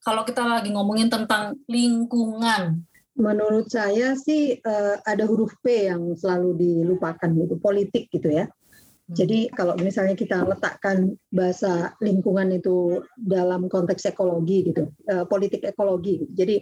kalau 0.00 0.24
kita 0.24 0.42
lagi 0.42 0.72
ngomongin 0.72 1.12
tentang 1.12 1.54
lingkungan? 1.68 2.82
Menurut 3.12 3.68
saya 3.68 4.16
sih 4.16 4.56
uh, 4.56 4.96
ada 5.04 5.28
huruf 5.28 5.52
P 5.60 5.92
yang 5.92 6.16
selalu 6.16 6.56
dilupakan 6.56 7.28
gitu, 7.28 7.60
politik 7.60 8.08
gitu 8.08 8.32
ya. 8.32 8.48
Hmm. 8.48 9.12
Jadi 9.12 9.52
kalau 9.52 9.76
misalnya 9.76 10.16
kita 10.16 10.48
letakkan 10.48 11.12
bahasa 11.28 11.92
lingkungan 12.00 12.56
itu 12.56 13.04
dalam 13.20 13.68
konteks 13.68 14.08
ekologi 14.08 14.72
gitu, 14.72 14.88
uh, 15.12 15.28
politik 15.28 15.60
ekologi. 15.60 16.24
Gitu. 16.24 16.32
Jadi 16.32 16.56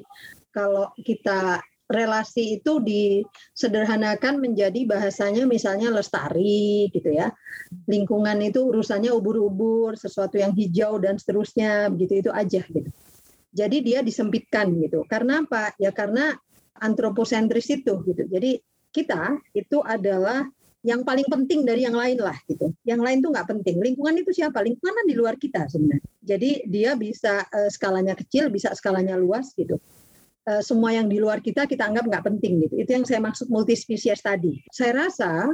kalau 0.51 0.91
kita 0.99 1.63
relasi 1.91 2.63
itu 2.63 2.79
disederhanakan 2.79 4.39
menjadi 4.39 4.87
bahasanya 4.87 5.43
misalnya 5.45 5.91
lestari 5.91 6.87
gitu 6.95 7.11
ya. 7.11 7.35
Lingkungan 7.91 8.39
itu 8.47 8.63
urusannya 8.63 9.11
ubur-ubur, 9.11 9.99
sesuatu 9.99 10.39
yang 10.39 10.55
hijau 10.55 11.03
dan 11.03 11.19
seterusnya 11.19 11.91
begitu 11.91 12.23
itu 12.27 12.31
aja 12.31 12.63
gitu. 12.63 12.91
Jadi 13.51 13.77
dia 13.83 14.01
disempitkan 14.07 14.71
gitu. 14.79 15.03
Karena 15.11 15.43
apa? 15.43 15.75
Ya 15.83 15.91
karena 15.91 16.39
antroposentris 16.79 17.67
itu 17.75 17.99
gitu. 18.07 18.23
Jadi 18.31 18.63
kita 18.95 19.43
itu 19.51 19.83
adalah 19.83 20.47
yang 20.81 21.05
paling 21.05 21.29
penting 21.29 21.67
dari 21.69 21.85
yang 21.85 21.99
lain 21.99 22.23
lah 22.23 22.39
gitu. 22.49 22.73
Yang 22.87 23.01
lain 23.05 23.19
tuh 23.21 23.31
nggak 23.35 23.49
penting. 23.51 23.77
Lingkungan 23.83 24.15
itu 24.23 24.31
siapa? 24.33 24.65
Lingkungan 24.65 25.05
di 25.05 25.15
luar 25.19 25.37
kita 25.37 25.69
sebenarnya. 25.69 26.07
Jadi 26.25 26.51
dia 26.71 26.97
bisa 26.97 27.45
uh, 27.45 27.69
skalanya 27.69 28.17
kecil, 28.17 28.49
bisa 28.49 28.73
skalanya 28.73 29.19
luas 29.19 29.53
gitu. 29.53 29.77
Uh, 30.51 30.59
semua 30.67 30.91
yang 30.91 31.07
di 31.07 31.23
luar 31.23 31.39
kita 31.39 31.71
kita 31.71 31.87
anggap 31.87 32.11
nggak 32.11 32.25
penting 32.27 32.67
gitu. 32.67 32.75
Itu 32.83 32.91
yang 32.91 33.07
saya 33.07 33.23
maksud 33.23 33.47
multispesies 33.47 34.19
tadi. 34.19 34.59
Saya 34.75 35.07
rasa 35.07 35.47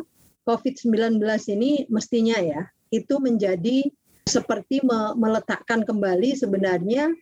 COVID-19 0.49 1.21
ini 1.53 1.85
mestinya 1.93 2.41
ya 2.41 2.65
itu 2.89 3.21
menjadi 3.21 3.93
seperti 4.25 4.81
meletakkan 5.21 5.85
kembali 5.85 6.33
sebenarnya 6.33 7.13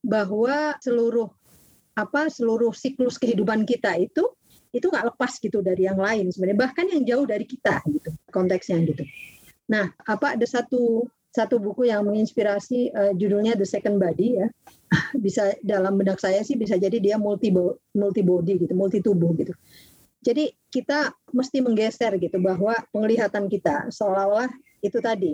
bahwa 0.00 0.78
seluruh 0.80 1.28
apa 1.98 2.30
seluruh 2.32 2.72
siklus 2.72 3.20
kehidupan 3.20 3.66
kita 3.66 3.98
itu 3.98 4.24
itu 4.70 4.86
nggak 4.86 5.12
lepas 5.12 5.36
gitu 5.42 5.60
dari 5.60 5.84
yang 5.84 5.98
lain 5.98 6.30
sebenarnya 6.30 6.60
bahkan 6.62 6.86
yang 6.86 7.02
jauh 7.02 7.26
dari 7.26 7.44
kita 7.44 7.82
gitu 7.90 8.14
konteksnya 8.30 8.80
gitu. 8.86 9.04
Nah 9.68 9.90
apa 10.06 10.38
ada 10.38 10.46
satu 10.46 11.04
satu 11.28 11.58
buku 11.58 11.90
yang 11.90 12.06
menginspirasi 12.06 12.94
uh, 12.94 13.12
judulnya 13.18 13.58
The 13.58 13.66
Second 13.66 13.98
Body 13.98 14.40
ya 14.40 14.48
bisa 15.24 15.54
dalam 15.62 15.94
benak 15.96 16.18
saya 16.18 16.42
sih 16.42 16.58
bisa 16.58 16.74
jadi 16.74 16.98
dia 16.98 17.16
multi 17.16 17.54
multi 17.94 18.22
body 18.26 18.66
gitu 18.66 18.74
multi 18.74 18.98
tubuh 18.98 19.30
gitu. 19.38 19.54
Jadi 20.20 20.52
kita 20.68 21.16
mesti 21.32 21.64
menggeser 21.64 22.12
gitu 22.20 22.36
bahwa 22.44 22.76
penglihatan 22.92 23.48
kita 23.48 23.88
seolah-olah 23.88 24.52
itu 24.84 25.00
tadi 25.00 25.32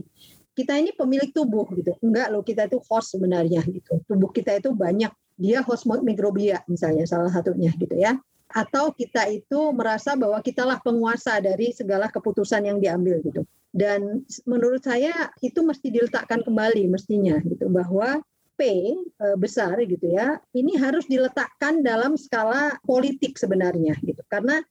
kita 0.57 0.81
ini 0.81 0.91
pemilik 0.97 1.31
tubuh 1.37 1.69
gitu. 1.77 1.93
Enggak 2.01 2.33
loh, 2.33 2.41
kita 2.41 2.65
itu 2.65 2.81
host 2.89 3.13
sebenarnya 3.13 3.61
gitu. 3.69 4.01
Tubuh 4.09 4.33
kita 4.33 4.57
itu 4.57 4.73
banyak 4.73 5.13
dia 5.37 5.61
host 5.61 5.85
mikrobia 5.85 6.65
misalnya 6.65 7.05
salah 7.05 7.29
satunya 7.29 7.69
gitu 7.77 7.93
ya. 7.93 8.17
Atau 8.49 8.97
kita 8.97 9.29
itu 9.29 9.75
merasa 9.77 10.17
bahwa 10.17 10.41
kitalah 10.41 10.81
penguasa 10.81 11.45
dari 11.45 11.77
segala 11.77 12.09
keputusan 12.09 12.65
yang 12.65 12.81
diambil 12.81 13.21
gitu. 13.21 13.45
Dan 13.69 14.25
menurut 14.49 14.81
saya 14.81 15.29
itu 15.45 15.61
mesti 15.61 15.93
diletakkan 15.93 16.41
kembali 16.41 16.89
mestinya 16.89 17.37
gitu 17.45 17.69
bahwa 17.69 18.25
P 18.57 18.63
e, 18.97 19.27
besar 19.37 19.77
gitu 19.85 20.09
ya, 20.11 20.41
ini 20.57 20.75
harus 20.81 21.05
diletakkan 21.05 21.85
dalam 21.85 22.17
skala 22.17 22.81
politik 22.83 23.37
sebenarnya 23.37 23.95
gitu. 24.01 24.25
Karena 24.27 24.65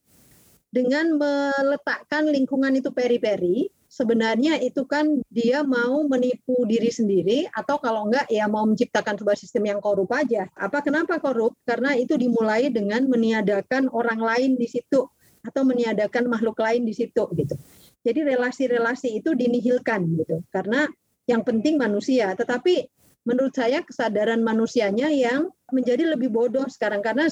dengan 0.68 1.16
meletakkan 1.16 2.28
lingkungan 2.28 2.74
itu 2.76 2.90
peri-peri, 2.92 3.70
sebenarnya 3.86 4.60
itu 4.60 4.84
kan 4.84 5.22
dia 5.32 5.64
mau 5.64 6.04
menipu 6.04 6.66
diri 6.68 6.90
sendiri 6.92 7.48
atau 7.48 7.80
kalau 7.80 8.10
enggak 8.10 8.28
ya 8.28 8.44
mau 8.50 8.66
menciptakan 8.66 9.16
sebuah 9.16 9.38
sistem 9.38 9.72
yang 9.72 9.80
korup 9.80 10.10
aja. 10.12 10.50
Apa 10.58 10.84
kenapa 10.84 11.16
korup? 11.22 11.56
Karena 11.64 11.96
itu 11.96 12.18
dimulai 12.18 12.68
dengan 12.68 13.06
meniadakan 13.08 13.88
orang 13.94 14.20
lain 14.20 14.60
di 14.60 14.68
situ 14.68 15.06
atau 15.46 15.62
meniadakan 15.62 16.26
makhluk 16.26 16.58
lain 16.58 16.82
di 16.82 16.92
situ 16.92 17.24
gitu. 17.38 17.54
Jadi 18.02 18.20
relasi-relasi 18.26 19.22
itu 19.22 19.32
dinihilkan 19.32 20.02
gitu. 20.18 20.42
Karena 20.50 20.84
yang 21.26 21.42
penting 21.42 21.78
manusia, 21.78 22.34
tetapi 22.34 22.86
menurut 23.26 23.52
saya 23.52 23.82
kesadaran 23.82 24.40
manusianya 24.40 25.10
yang 25.10 25.50
menjadi 25.74 26.14
lebih 26.14 26.30
bodoh 26.30 26.64
sekarang 26.70 27.02
karena 27.02 27.26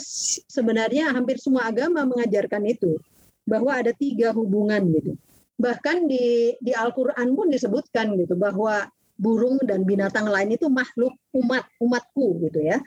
sebenarnya 0.51 1.15
hampir 1.15 1.39
semua 1.39 1.71
agama 1.71 2.03
mengajarkan 2.03 2.67
itu 2.67 2.99
bahwa 3.47 3.71
ada 3.79 3.95
tiga 3.95 4.35
hubungan 4.35 4.83
gitu 4.91 5.15
bahkan 5.55 6.11
di 6.11 6.59
di 6.59 6.75
Al-Qur'an 6.75 7.31
pun 7.39 7.47
disebutkan 7.47 8.19
gitu 8.19 8.35
bahwa 8.35 8.91
burung 9.15 9.63
dan 9.63 9.87
binatang 9.87 10.27
lain 10.27 10.59
itu 10.59 10.67
makhluk 10.67 11.15
umat 11.39 11.63
umatku 11.79 12.43
gitu 12.51 12.59
ya. 12.59 12.83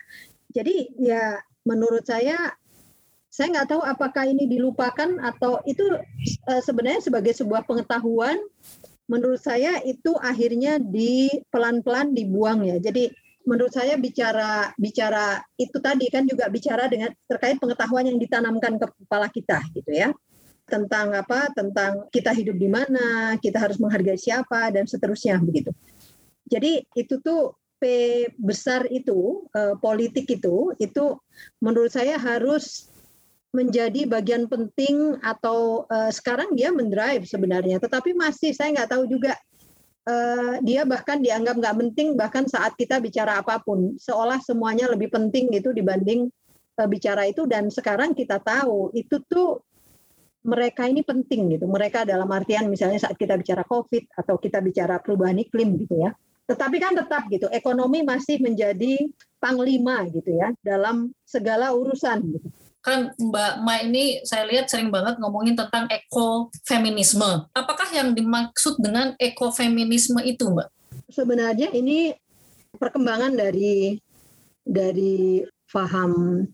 Jadi 0.51 0.91
ya 0.99 1.39
menurut 1.63 2.03
saya 2.03 2.51
saya 3.31 3.53
nggak 3.53 3.69
tahu 3.69 3.81
apakah 3.85 4.27
ini 4.27 4.49
dilupakan 4.49 5.19
atau 5.21 5.61
itu 5.69 5.83
uh, 6.49 6.61
sebenarnya 6.63 7.05
sebagai 7.05 7.37
sebuah 7.37 7.63
pengetahuan 7.69 8.39
menurut 9.07 9.39
saya 9.39 9.79
itu 9.83 10.13
akhirnya 10.19 10.79
di 10.79 11.31
pelan-pelan 11.51 12.11
dibuang 12.11 12.67
ya. 12.67 12.77
Jadi 12.79 13.07
menurut 13.47 13.71
saya 13.71 13.95
bicara 13.95 14.75
bicara 14.75 15.39
itu 15.55 15.79
tadi 15.79 16.11
kan 16.11 16.27
juga 16.27 16.51
bicara 16.51 16.91
dengan 16.91 17.15
terkait 17.31 17.55
pengetahuan 17.63 18.03
yang 18.03 18.19
ditanamkan 18.19 18.75
ke 18.75 18.85
kepala 19.07 19.31
kita 19.31 19.63
gitu 19.71 19.87
ya 19.95 20.11
tentang 20.67 21.15
apa 21.15 21.47
tentang 21.55 22.11
kita 22.11 22.35
hidup 22.35 22.59
di 22.59 22.67
mana 22.67 23.39
kita 23.39 23.55
harus 23.55 23.79
menghargai 23.79 24.19
siapa 24.19 24.67
dan 24.75 24.83
seterusnya 24.83 25.39
begitu 25.39 25.71
jadi 26.43 26.83
itu 26.91 27.23
tuh 27.23 27.55
P 27.79 27.87
besar 28.35 28.83
itu 28.91 29.47
eh, 29.55 29.79
politik 29.79 30.27
itu 30.27 30.75
itu 30.75 31.15
menurut 31.63 31.95
saya 31.95 32.19
harus 32.19 32.91
menjadi 33.57 34.05
bagian 34.05 34.45
penting 34.45 35.17
atau 35.25 35.89
uh, 35.89 36.13
sekarang 36.13 36.53
dia 36.53 36.69
mendrive 36.69 37.25
sebenarnya 37.25 37.81
tetapi 37.81 38.13
masih 38.13 38.53
saya 38.53 38.69
nggak 38.77 38.93
tahu 38.93 39.09
juga 39.09 39.33
uh, 40.05 40.61
dia 40.61 40.85
bahkan 40.85 41.17
dianggap 41.17 41.57
nggak 41.57 41.77
penting 41.81 42.13
bahkan 42.13 42.45
saat 42.45 42.77
kita 42.77 43.01
bicara 43.01 43.41
apa 43.41 43.57
pun 43.65 43.97
seolah 43.97 44.37
semuanya 44.45 44.85
lebih 44.93 45.09
penting 45.09 45.49
gitu 45.49 45.73
dibanding 45.73 46.29
uh, 46.77 46.85
bicara 46.85 47.25
itu 47.25 47.49
dan 47.49 47.73
sekarang 47.73 48.13
kita 48.13 48.37
tahu 48.37 48.93
itu 48.93 49.17
tuh 49.25 49.65
mereka 50.47 50.87
ini 50.87 51.03
penting 51.03 51.59
gitu. 51.59 51.67
Mereka 51.67 52.07
dalam 52.07 52.31
artian 52.31 52.71
misalnya 52.71 53.03
saat 53.03 53.19
kita 53.19 53.35
bicara 53.35 53.67
COVID 53.67 54.15
atau 54.15 54.39
kita 54.39 54.63
bicara 54.63 54.95
perubahan 55.03 55.35
iklim 55.43 55.75
gitu 55.83 55.99
ya. 55.99 56.15
Tetapi 56.47 56.79
kan 56.79 56.95
tetap 56.95 57.27
gitu, 57.27 57.51
ekonomi 57.51 58.07
masih 58.07 58.39
menjadi 58.39 59.03
panglima 59.43 60.07
gitu 60.07 60.31
ya 60.31 60.55
dalam 60.63 61.11
segala 61.27 61.75
urusan 61.75 62.23
gitu. 62.31 62.47
Kan 62.88 63.12
Mbak 63.20 63.53
Ma 63.67 63.84
ini 63.84 64.24
saya 64.24 64.48
lihat 64.48 64.72
sering 64.72 64.88
banget 64.88 65.20
ngomongin 65.20 65.60
tentang 65.60 65.91
ekofeminisme. 65.91 67.51
Apakah 67.51 67.91
yang 67.91 68.15
dimaksud 68.15 68.79
dengan 68.79 69.12
ekofeminisme 69.20 70.24
itu 70.24 70.48
Mbak? 70.48 70.72
Sebenarnya 71.12 71.67
ini 71.75 72.15
perkembangan 72.79 73.36
dari 73.36 74.00
dari 74.63 75.44
paham 75.67 76.48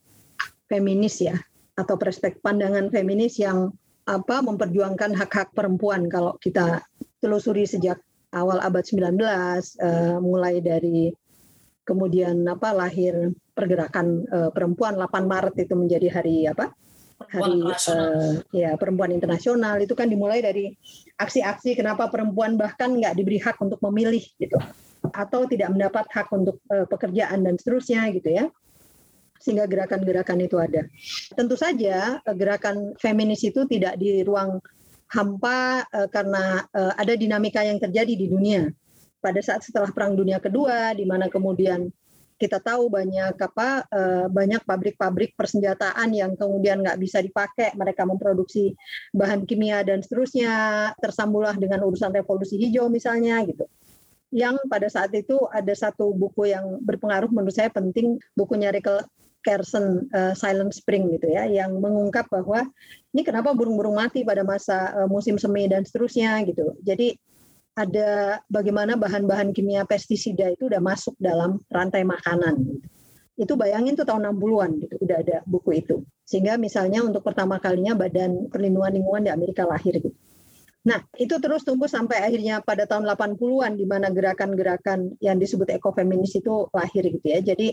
feminis 0.65 1.21
ya 1.21 1.37
atau 1.77 2.01
perspektif 2.01 2.41
pandangan 2.41 2.89
feminis 2.89 3.37
yang 3.37 3.69
apa 4.09 4.41
memperjuangkan 4.41 5.13
hak-hak 5.13 5.53
perempuan 5.53 6.09
kalau 6.09 6.33
kita 6.41 6.81
telusuri 7.21 7.69
sejak 7.69 8.01
awal 8.33 8.57
abad 8.57 8.81
19 8.81 9.21
uh, 9.21 10.17
mulai 10.17 10.59
dari 10.65 11.13
kemudian 11.85 12.41
apa 12.49 12.73
lahir 12.73 13.31
pergerakan 13.53 14.25
uh, 14.27 14.49
perempuan 14.49 14.97
8 14.97 15.29
Maret 15.29 15.55
itu 15.61 15.73
menjadi 15.77 16.07
hari 16.09 16.49
apa? 16.49 16.73
Hari 17.23 17.63
uh, 17.63 18.41
ya 18.51 18.75
perempuan 18.75 19.13
internasional. 19.13 19.79
Itu 19.79 19.93
kan 19.93 20.09
dimulai 20.09 20.43
dari 20.43 20.73
aksi-aksi 21.15 21.77
kenapa 21.77 22.09
perempuan 22.09 22.57
bahkan 22.59 22.97
nggak 22.97 23.15
diberi 23.15 23.39
hak 23.39 23.61
untuk 23.61 23.79
memilih 23.89 24.21
gitu. 24.41 24.57
Atau 25.13 25.45
tidak 25.47 25.71
mendapat 25.71 26.09
hak 26.09 26.27
untuk 26.33 26.59
uh, 26.73 26.89
pekerjaan 26.89 27.45
dan 27.45 27.55
seterusnya 27.55 28.09
gitu 28.11 28.29
ya. 28.33 28.45
Sehingga 29.39 29.69
gerakan-gerakan 29.69 30.39
itu 30.43 30.57
ada. 30.59 30.83
Tentu 31.37 31.55
saja 31.55 32.19
gerakan 32.25 32.97
feminis 32.97 33.43
itu 33.45 33.63
tidak 33.69 33.95
di 34.01 34.25
ruang 34.25 34.59
hampa 35.13 35.85
uh, 35.93 36.09
karena 36.09 36.65
uh, 36.73 36.93
ada 36.97 37.13
dinamika 37.13 37.61
yang 37.61 37.77
terjadi 37.77 38.13
di 38.17 38.27
dunia. 38.27 38.67
Pada 39.23 39.39
saat 39.39 39.63
setelah 39.63 39.87
Perang 39.95 40.19
Dunia 40.19 40.43
Kedua, 40.43 40.91
di 40.91 41.07
mana 41.07 41.31
kemudian 41.31 41.87
kita 42.43 42.59
tahu 42.59 42.91
banyak 42.91 43.39
apa 43.39 43.87
uh, 43.87 44.27
banyak 44.27 44.59
pabrik-pabrik 44.67 45.31
persenjataan 45.39 46.11
yang 46.11 46.35
kemudian 46.35 46.83
nggak 46.83 46.99
bisa 46.99 47.23
dipakai, 47.23 47.71
mereka 47.79 48.03
memproduksi 48.03 48.75
bahan 49.15 49.47
kimia 49.47 49.79
dan 49.87 50.03
seterusnya, 50.03 50.51
tersambunglah 50.99 51.55
dengan 51.55 51.87
urusan 51.87 52.11
revolusi 52.11 52.59
hijau 52.59 52.91
misalnya 52.91 53.39
gitu. 53.47 53.63
Yang 54.35 54.59
pada 54.67 54.91
saat 54.91 55.15
itu 55.15 55.39
ada 55.47 55.71
satu 55.71 56.11
buku 56.11 56.51
yang 56.51 56.83
berpengaruh 56.83 57.31
menurut 57.31 57.55
saya 57.55 57.71
penting, 57.71 58.19
bukunya 58.35 58.75
Rachel 58.75 59.07
Carson 59.39 60.11
uh, 60.11 60.35
Silent 60.35 60.75
Spring 60.75 61.15
gitu 61.15 61.31
ya 61.31 61.47
yang 61.47 61.79
mengungkap 61.79 62.27
bahwa 62.27 62.67
ini 63.15 63.21
kenapa 63.23 63.55
burung-burung 63.55 63.95
mati 63.95 64.27
pada 64.27 64.43
masa 64.43 64.91
uh, 64.99 65.07
musim 65.07 65.39
semi 65.39 65.63
dan 65.71 65.87
seterusnya 65.87 66.43
gitu. 66.43 66.75
Jadi 66.83 67.15
ada 67.73 68.37
bagaimana 68.45 68.93
bahan-bahan 68.93 69.49
kimia 69.49 69.81
pestisida 69.85 70.53
itu 70.53 70.69
udah 70.69 70.81
masuk 70.81 71.17
dalam 71.17 71.57
rantai 71.73 72.05
makanan. 72.05 72.81
Itu 73.33 73.57
bayangin 73.57 73.97
tuh 73.97 74.05
tahun 74.05 74.29
60-an 74.29 74.71
gitu 74.77 74.95
udah 75.01 75.17
ada 75.17 75.37
buku 75.49 75.81
itu. 75.81 76.05
Sehingga 76.21 76.61
misalnya 76.61 77.01
untuk 77.01 77.25
pertama 77.25 77.57
kalinya 77.57 77.97
Badan 77.97 78.47
Perlindungan 78.53 78.93
Lingkungan 78.93 79.23
di 79.25 79.31
Amerika 79.33 79.65
lahir 79.65 79.97
gitu. 79.97 80.13
Nah, 80.83 80.99
itu 81.15 81.31
terus 81.39 81.63
tumbuh 81.63 81.87
sampai 81.87 82.19
akhirnya 82.19 82.59
pada 82.59 82.83
tahun 82.83 83.07
80-an 83.07 83.79
di 83.79 83.87
mana 83.87 84.11
gerakan-gerakan 84.11 85.15
yang 85.23 85.39
disebut 85.39 85.79
ekofeminis 85.79 86.35
itu 86.35 86.67
lahir 86.75 87.07
gitu 87.07 87.23
ya. 87.23 87.39
Jadi 87.39 87.71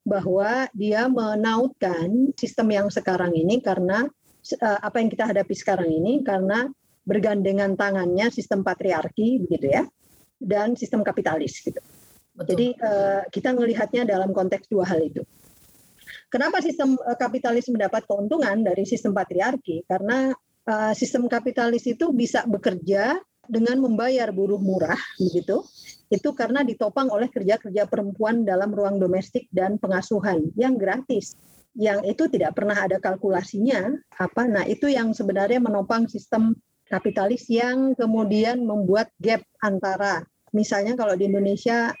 bahwa 0.00 0.64
dia 0.72 1.04
menautkan 1.04 2.32
sistem 2.32 2.72
yang 2.72 2.88
sekarang 2.88 3.36
ini 3.36 3.60
karena 3.60 4.08
uh, 4.56 4.78
apa 4.80 4.96
yang 5.04 5.12
kita 5.12 5.28
hadapi 5.28 5.52
sekarang 5.52 5.92
ini 5.92 6.24
karena 6.24 6.72
bergandengan 7.06 7.78
tangannya 7.78 8.28
sistem 8.34 8.66
patriarki 8.66 9.46
begitu 9.46 9.70
ya 9.70 9.86
dan 10.42 10.74
sistem 10.76 11.00
kapitalis 11.06 11.62
gitu. 11.62 11.80
Betul. 12.36 12.48
Jadi 12.52 12.66
uh, 12.82 13.22
kita 13.32 13.56
melihatnya 13.56 14.04
dalam 14.04 14.34
konteks 14.36 14.68
dua 14.68 14.84
hal 14.84 15.00
itu. 15.00 15.24
Kenapa 16.28 16.60
sistem 16.60 16.98
uh, 17.00 17.16
kapitalis 17.16 17.70
mendapat 17.72 18.04
keuntungan 18.04 18.60
dari 18.60 18.84
sistem 18.84 19.16
patriarki? 19.16 19.86
Karena 19.88 20.34
uh, 20.68 20.92
sistem 20.92 21.30
kapitalis 21.30 21.86
itu 21.88 22.12
bisa 22.12 22.44
bekerja 22.44 23.16
dengan 23.46 23.78
membayar 23.78 24.34
buruh 24.34 24.58
murah 24.58 24.98
begitu 25.22 25.62
itu 26.10 26.28
karena 26.34 26.62
ditopang 26.62 27.10
oleh 27.10 27.30
kerja-kerja 27.30 27.86
perempuan 27.86 28.42
dalam 28.42 28.70
ruang 28.74 28.98
domestik 28.98 29.46
dan 29.54 29.78
pengasuhan 29.78 30.50
yang 30.58 30.74
gratis 30.74 31.38
yang 31.78 32.02
itu 32.06 32.26
tidak 32.30 32.58
pernah 32.58 32.74
ada 32.74 32.98
kalkulasinya 32.98 33.94
apa 34.18 34.50
nah 34.50 34.66
itu 34.66 34.90
yang 34.90 35.14
sebenarnya 35.14 35.62
menopang 35.62 36.10
sistem 36.10 36.58
kapitalis 36.86 37.46
yang 37.50 37.94
kemudian 37.98 38.62
membuat 38.62 39.10
gap 39.18 39.42
antara 39.58 40.22
misalnya 40.54 40.94
kalau 40.94 41.18
di 41.18 41.26
Indonesia 41.26 41.92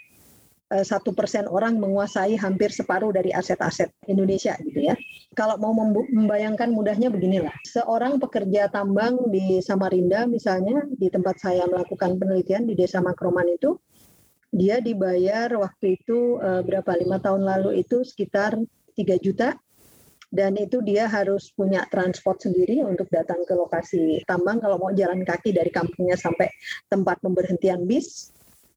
Eh, 0.66 0.82
satu 0.82 1.14
persen 1.14 1.46
orang 1.46 1.78
menguasai 1.78 2.34
hampir 2.42 2.74
separuh 2.74 3.14
dari 3.14 3.30
aset-aset 3.30 3.86
Indonesia 4.10 4.58
gitu 4.58 4.82
ya. 4.82 4.98
Kalau 5.38 5.54
mau 5.62 5.70
membayangkan 5.70 6.74
mudahnya 6.74 7.06
beginilah, 7.06 7.54
seorang 7.62 8.18
pekerja 8.18 8.66
tambang 8.66 9.30
di 9.30 9.62
Samarinda 9.62 10.26
misalnya 10.26 10.82
di 10.90 11.06
tempat 11.06 11.38
saya 11.38 11.70
melakukan 11.70 12.18
penelitian 12.18 12.66
di 12.66 12.74
desa 12.74 12.98
Makroman 12.98 13.46
itu, 13.46 13.78
dia 14.50 14.82
dibayar 14.82 15.54
waktu 15.54 16.02
itu 16.02 16.42
uh, 16.42 16.66
berapa 16.66 16.98
lima 16.98 17.22
tahun 17.22 17.46
lalu 17.46 17.86
itu 17.86 18.02
sekitar 18.02 18.58
3 18.98 19.22
juta 19.22 19.54
dan 20.36 20.52
itu 20.60 20.84
dia 20.84 21.08
harus 21.08 21.48
punya 21.56 21.88
transport 21.88 22.44
sendiri 22.44 22.84
untuk 22.84 23.08
datang 23.08 23.40
ke 23.48 23.56
lokasi 23.56 24.20
tambang 24.28 24.60
kalau 24.60 24.76
mau 24.76 24.92
jalan 24.92 25.24
kaki 25.24 25.56
dari 25.56 25.72
kampungnya 25.72 26.20
sampai 26.20 26.52
tempat 26.92 27.16
pemberhentian 27.24 27.88
bis 27.88 28.36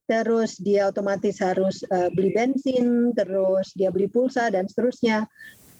terus 0.10 0.58
dia 0.58 0.89
otomatis 0.89 1.38
harus 1.38 1.86
uh, 1.93 2.10
beli 2.10 2.34
bensin, 2.34 3.13
terus 3.13 3.78
dia 3.78 3.93
beli 3.93 4.10
pulsa 4.10 4.50
dan 4.50 4.65
seterusnya. 4.65 5.30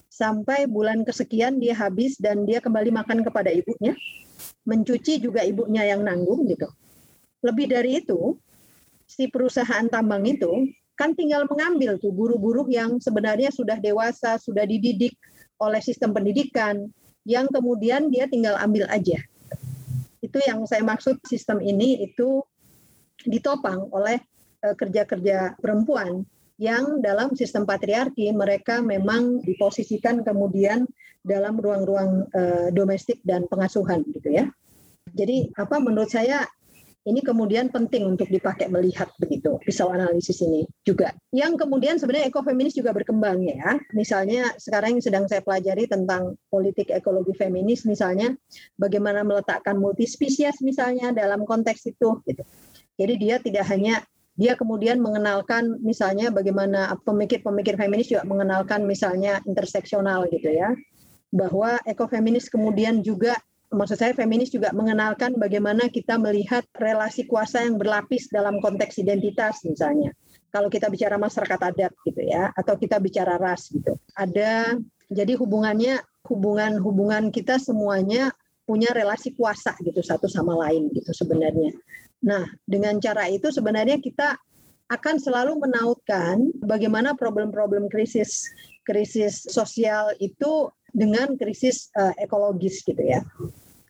Sampai 0.06 0.70
bulan 0.70 1.02
kesekian 1.02 1.58
dia 1.58 1.74
habis 1.74 2.13
dan 2.22 2.46
dia 2.46 2.62
kembali 2.62 2.94
makan 2.94 3.26
kepada 3.26 3.50
ibunya. 3.50 3.98
Mencuci 4.70 5.18
juga 5.18 5.42
ibunya 5.42 5.82
yang 5.89 6.06
nanggung 6.06 6.46
gitu. 6.46 6.70
Lebih 7.42 7.74
dari 7.74 8.06
itu, 8.06 8.38
si 9.10 9.26
perusahaan 9.26 9.89
tambang 9.89 10.22
itu 10.30 10.70
kan 10.94 11.15
tinggal 11.15 11.48
mengambil 11.50 11.96
tuh 11.98 12.13
buruh-buruh 12.13 12.68
yang 12.70 13.02
sebenarnya 13.02 13.50
sudah 13.50 13.80
dewasa, 13.82 14.38
sudah 14.38 14.68
dididik 14.68 15.15
oleh 15.60 15.84
sistem 15.84 16.15
pendidikan, 16.15 16.88
yang 17.28 17.45
kemudian 17.52 18.08
dia 18.08 18.26
tinggal 18.26 18.56
ambil 18.58 18.88
aja. 18.89 19.19
Itu 20.24 20.39
yang 20.43 20.63
saya 20.65 20.84
maksud 20.84 21.19
sistem 21.28 21.60
ini 21.60 22.04
itu 22.04 22.43
ditopang 23.28 23.91
oleh 23.91 24.19
eh, 24.63 24.76
kerja-kerja 24.76 25.60
perempuan 25.60 26.24
yang 26.60 27.00
dalam 27.00 27.32
sistem 27.39 27.63
patriarki 27.63 28.36
mereka 28.36 28.84
memang 28.84 29.39
diposisikan 29.48 30.28
kemudian 30.28 30.84
dalam 31.24 31.56
ruang-ruang 31.56 32.28
uh, 32.36 32.67
domestik 32.76 33.24
dan 33.24 33.48
pengasuhan 33.48 34.04
gitu 34.12 34.28
ya. 34.28 34.45
Jadi 35.15 35.52
apa 35.56 35.80
menurut 35.80 36.12
saya 36.12 36.43
ini 37.10 37.26
kemudian 37.26 37.74
penting 37.74 38.06
untuk 38.06 38.30
dipakai 38.30 38.69
melihat 38.69 39.10
begitu 39.17 39.58
pisau 39.65 39.89
analisis 39.89 40.45
ini 40.45 40.69
juga. 40.86 41.10
Yang 41.34 41.65
kemudian 41.65 41.98
sebenarnya 41.98 42.30
ekofeminis 42.30 42.78
juga 42.78 42.93
berkembang 42.93 43.41
ya. 43.41 43.82
Misalnya 43.98 44.54
sekarang 44.62 45.02
yang 45.02 45.04
sedang 45.04 45.26
saya 45.26 45.41
pelajari 45.41 45.89
tentang 45.89 46.38
politik 46.54 46.93
ekologi 46.93 47.34
feminis 47.34 47.89
misalnya 47.89 48.38
bagaimana 48.78 49.26
meletakkan 49.26 49.82
multispesies 49.82 50.62
misalnya 50.62 51.10
dalam 51.10 51.50
konteks 51.50 51.89
itu 51.89 52.22
gitu. 52.30 52.45
Jadi 53.02 53.13
dia 53.17 53.41
tidak 53.41 53.65
hanya 53.74 54.06
dia 54.38 54.54
kemudian 54.54 55.02
mengenalkan 55.02 55.82
misalnya 55.82 56.30
bagaimana 56.30 56.93
pemikir-pemikir 57.04 57.76
feminis 57.76 58.13
juga 58.13 58.24
mengenalkan 58.24 58.86
misalnya 58.86 59.41
interseksional 59.50 60.30
gitu 60.30 60.54
ya. 60.54 60.78
Bahwa 61.34 61.82
ekofeminis 61.89 62.54
kemudian 62.54 63.02
juga 63.02 63.34
maksud 63.69 63.97
saya 64.01 64.13
feminis 64.17 64.49
juga 64.49 64.73
mengenalkan 64.73 65.38
bagaimana 65.38 65.88
kita 65.93 66.17
melihat 66.17 66.65
relasi 66.77 67.29
kuasa 67.29 67.62
yang 67.62 67.77
berlapis 67.77 68.29
dalam 68.34 68.58
konteks 68.60 68.97
identitas 68.97 69.62
misalnya. 69.65 70.13
Kalau 70.49 70.65
kita 70.65 70.89
bicara 70.89 71.21
masyarakat 71.21 71.60
adat 71.62 71.93
gitu 72.10 72.21
ya 72.25 72.49
atau 72.58 72.73
kita 72.73 72.97
bicara 72.97 73.38
ras 73.38 73.69
gitu. 73.69 73.93
Ada 74.17 74.73
jadi 75.13 75.38
hubungannya 75.38 76.01
hubungan-hubungan 76.25 77.29
kita 77.29 77.62
semuanya 77.62 78.34
punya 78.65 78.89
relasi 78.93 79.34
kuasa 79.34 79.77
gitu 79.82 80.01
satu 80.01 80.25
sama 80.25 80.58
lain 80.58 80.89
gitu 80.93 81.13
sebenarnya. 81.13 81.73
Nah, 82.25 82.45
dengan 82.65 82.97
cara 82.97 83.29
itu 83.29 83.49
sebenarnya 83.53 84.01
kita 84.01 84.38
akan 84.89 85.21
selalu 85.21 85.58
menautkan 85.62 86.49
bagaimana 86.65 87.13
problem-problem 87.13 87.86
krisis 87.93 88.49
krisis 88.82 89.45
sosial 89.45 90.17
itu 90.17 90.73
dengan 90.91 91.34
krisis 91.39 91.89
uh, 91.95 92.13
ekologis 92.19 92.82
gitu 92.84 92.99
ya. 92.99 93.21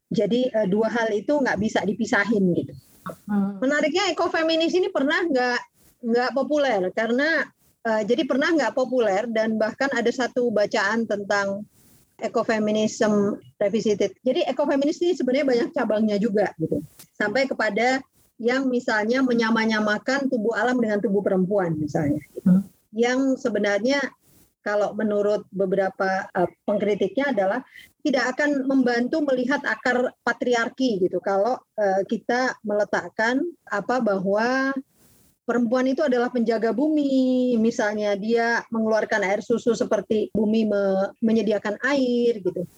Jadi 0.09 0.49
uh, 0.53 0.67
dua 0.67 0.89
hal 0.89 1.13
itu 1.13 1.37
nggak 1.37 1.59
bisa 1.61 1.85
dipisahin 1.85 2.43
gitu. 2.55 2.73
Hmm. 3.25 3.57
Menariknya 3.61 4.13
ekofeminis 4.13 4.73
ini 4.75 4.89
pernah 4.89 5.25
nggak 5.25 5.59
nggak 5.99 6.31
populer 6.31 6.79
karena 6.95 7.43
uh, 7.83 8.01
jadi 8.05 8.23
pernah 8.23 8.55
nggak 8.55 8.73
populer 8.75 9.27
dan 9.29 9.59
bahkan 9.59 9.91
ada 9.91 10.09
satu 10.09 10.49
bacaan 10.53 11.05
tentang 11.05 11.65
ekofeminisme 12.19 13.39
revisited. 13.57 14.11
Jadi 14.23 14.43
ekofeminis 14.47 14.99
ini 14.99 15.15
sebenarnya 15.15 15.47
banyak 15.47 15.69
cabangnya 15.71 16.17
juga 16.19 16.51
gitu. 16.59 16.83
Sampai 17.15 17.47
kepada 17.47 18.03
yang 18.39 18.71
misalnya 18.71 19.19
menyamanyamakan 19.19 20.31
tubuh 20.31 20.55
alam 20.55 20.79
dengan 20.79 21.03
tubuh 21.03 21.19
perempuan 21.19 21.75
misalnya 21.75 22.23
hmm. 22.47 22.63
yang 22.95 23.35
sebenarnya 23.35 23.99
kalau 24.69 24.93
menurut 24.93 25.49
beberapa 25.49 26.29
uh, 26.37 26.49
pengkritiknya 26.69 27.33
adalah 27.33 27.65
tidak 28.05 28.37
akan 28.37 28.69
membantu 28.69 29.25
melihat 29.25 29.65
akar 29.65 30.13
patriarki 30.21 31.01
gitu 31.01 31.17
kalau 31.25 31.57
uh, 31.57 32.01
kita 32.05 32.53
meletakkan 32.61 33.41
apa 33.65 33.97
bahwa 33.97 34.77
perempuan 35.49 35.89
itu 35.89 36.05
adalah 36.05 36.29
penjaga 36.29 36.69
bumi, 36.69 37.57
misalnya 37.57 38.13
dia 38.13 38.61
mengeluarkan 38.69 39.25
air 39.25 39.41
susu 39.41 39.73
seperti 39.73 40.29
bumi 40.29 40.69
me 40.69 41.09
menyediakan 41.25 41.81
air 41.89 42.37
gitu. 42.37 42.69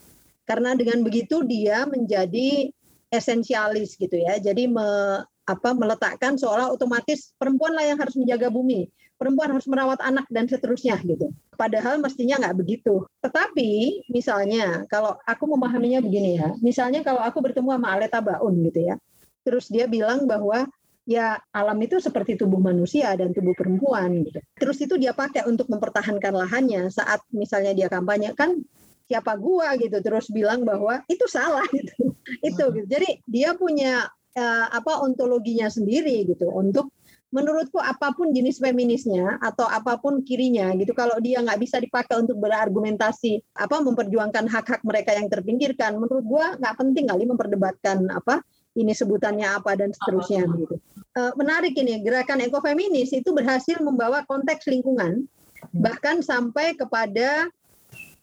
Karena 0.47 0.71
dengan 0.79 1.03
begitu 1.03 1.43
dia 1.43 1.83
menjadi 1.83 2.71
esensialis 3.11 3.99
gitu 3.99 4.15
ya. 4.15 4.39
Jadi 4.39 4.71
me, 4.71 5.19
apa 5.43 5.75
meletakkan 5.75 6.39
seolah 6.39 6.71
otomatis 6.71 7.35
perempuan 7.35 7.75
lah 7.75 7.83
yang 7.83 7.99
harus 7.99 8.15
menjaga 8.15 8.47
bumi, 8.47 8.87
perempuan 9.21 9.53
harus 9.53 9.69
merawat 9.69 10.01
anak 10.01 10.25
dan 10.33 10.49
seterusnya 10.49 10.97
gitu. 11.05 11.29
Padahal 11.53 12.01
mestinya 12.01 12.41
nggak 12.41 12.57
begitu. 12.57 13.05
Tetapi 13.21 14.01
misalnya 14.09 14.89
kalau 14.89 15.13
aku 15.29 15.45
memahaminya 15.45 16.01
begini 16.01 16.41
ya, 16.41 16.49
misalnya 16.65 17.05
kalau 17.05 17.21
aku 17.21 17.37
bertemu 17.37 17.77
sama 17.77 17.93
Aleta 17.93 18.17
Baun 18.17 18.65
gitu 18.65 18.89
ya, 18.89 18.97
terus 19.45 19.69
dia 19.69 19.85
bilang 19.85 20.25
bahwa 20.25 20.65
ya 21.05 21.37
alam 21.53 21.77
itu 21.85 22.01
seperti 22.01 22.33
tubuh 22.33 22.57
manusia 22.57 23.13
dan 23.13 23.29
tubuh 23.29 23.53
perempuan 23.53 24.25
gitu. 24.25 24.41
Terus 24.57 24.81
itu 24.81 24.97
dia 24.97 25.13
pakai 25.13 25.45
untuk 25.45 25.69
mempertahankan 25.69 26.33
lahannya 26.33 26.89
saat 26.89 27.21
misalnya 27.29 27.77
dia 27.77 27.93
kampanye 27.93 28.33
kan 28.33 28.57
siapa 29.05 29.37
gua 29.37 29.77
gitu 29.77 30.01
terus 30.01 30.33
bilang 30.33 30.65
bahwa 30.65 31.05
itu 31.05 31.29
salah 31.29 31.65
gitu. 31.77 32.17
itu 32.41 32.63
gitu. 32.73 32.87
Jadi 32.89 33.21
dia 33.29 33.53
punya 33.53 34.09
uh, 34.33 34.67
apa 34.73 35.03
ontologinya 35.05 35.69
sendiri 35.69 36.25
gitu 36.25 36.49
untuk 36.49 36.89
menurutku 37.31 37.79
apa 37.79 38.11
pun 38.11 38.35
jenis 38.35 38.59
feminisnya 38.59 39.39
atau 39.39 39.63
apa 39.63 39.95
pun 39.97 40.19
kirinya 40.19 40.75
gitu 40.75 40.91
kalau 40.91 41.15
dia 41.23 41.39
nggak 41.39 41.63
bisa 41.63 41.79
dipakai 41.79 42.19
untuk 42.19 42.35
berargumentasi 42.43 43.39
apa 43.55 43.79
memperjuangkan 43.79 44.51
hak-hak 44.51 44.83
mereka 44.83 45.15
yang 45.15 45.31
terpinggirkan 45.31 45.95
menurut 45.95 46.27
gua 46.27 46.59
nggak 46.59 46.75
penting 46.75 47.07
kali 47.07 47.23
memperdebatkan 47.23 48.11
apa 48.11 48.43
ini 48.75 48.91
sebutannya 48.91 49.47
apa 49.47 49.75
dan 49.79 49.95
seterusnya 49.95 50.47
gitu. 50.59 50.75
Uh, 51.11 51.31
menarik 51.35 51.75
ini 51.75 51.99
gerakan 52.03 52.43
ekofeminis 52.43 53.11
itu 53.15 53.31
berhasil 53.31 53.79
membawa 53.79 54.23
konteks 54.27 54.67
lingkungan 54.67 55.27
bahkan 55.71 56.19
sampai 56.19 56.75
kepada 56.75 57.47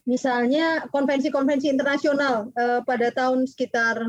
misalnya 0.09 0.89
konvensi-konvensi 0.89 1.69
internasional 1.69 2.49
uh, 2.57 2.81
pada 2.85 3.13
tahun 3.13 3.45
sekitar 3.45 4.09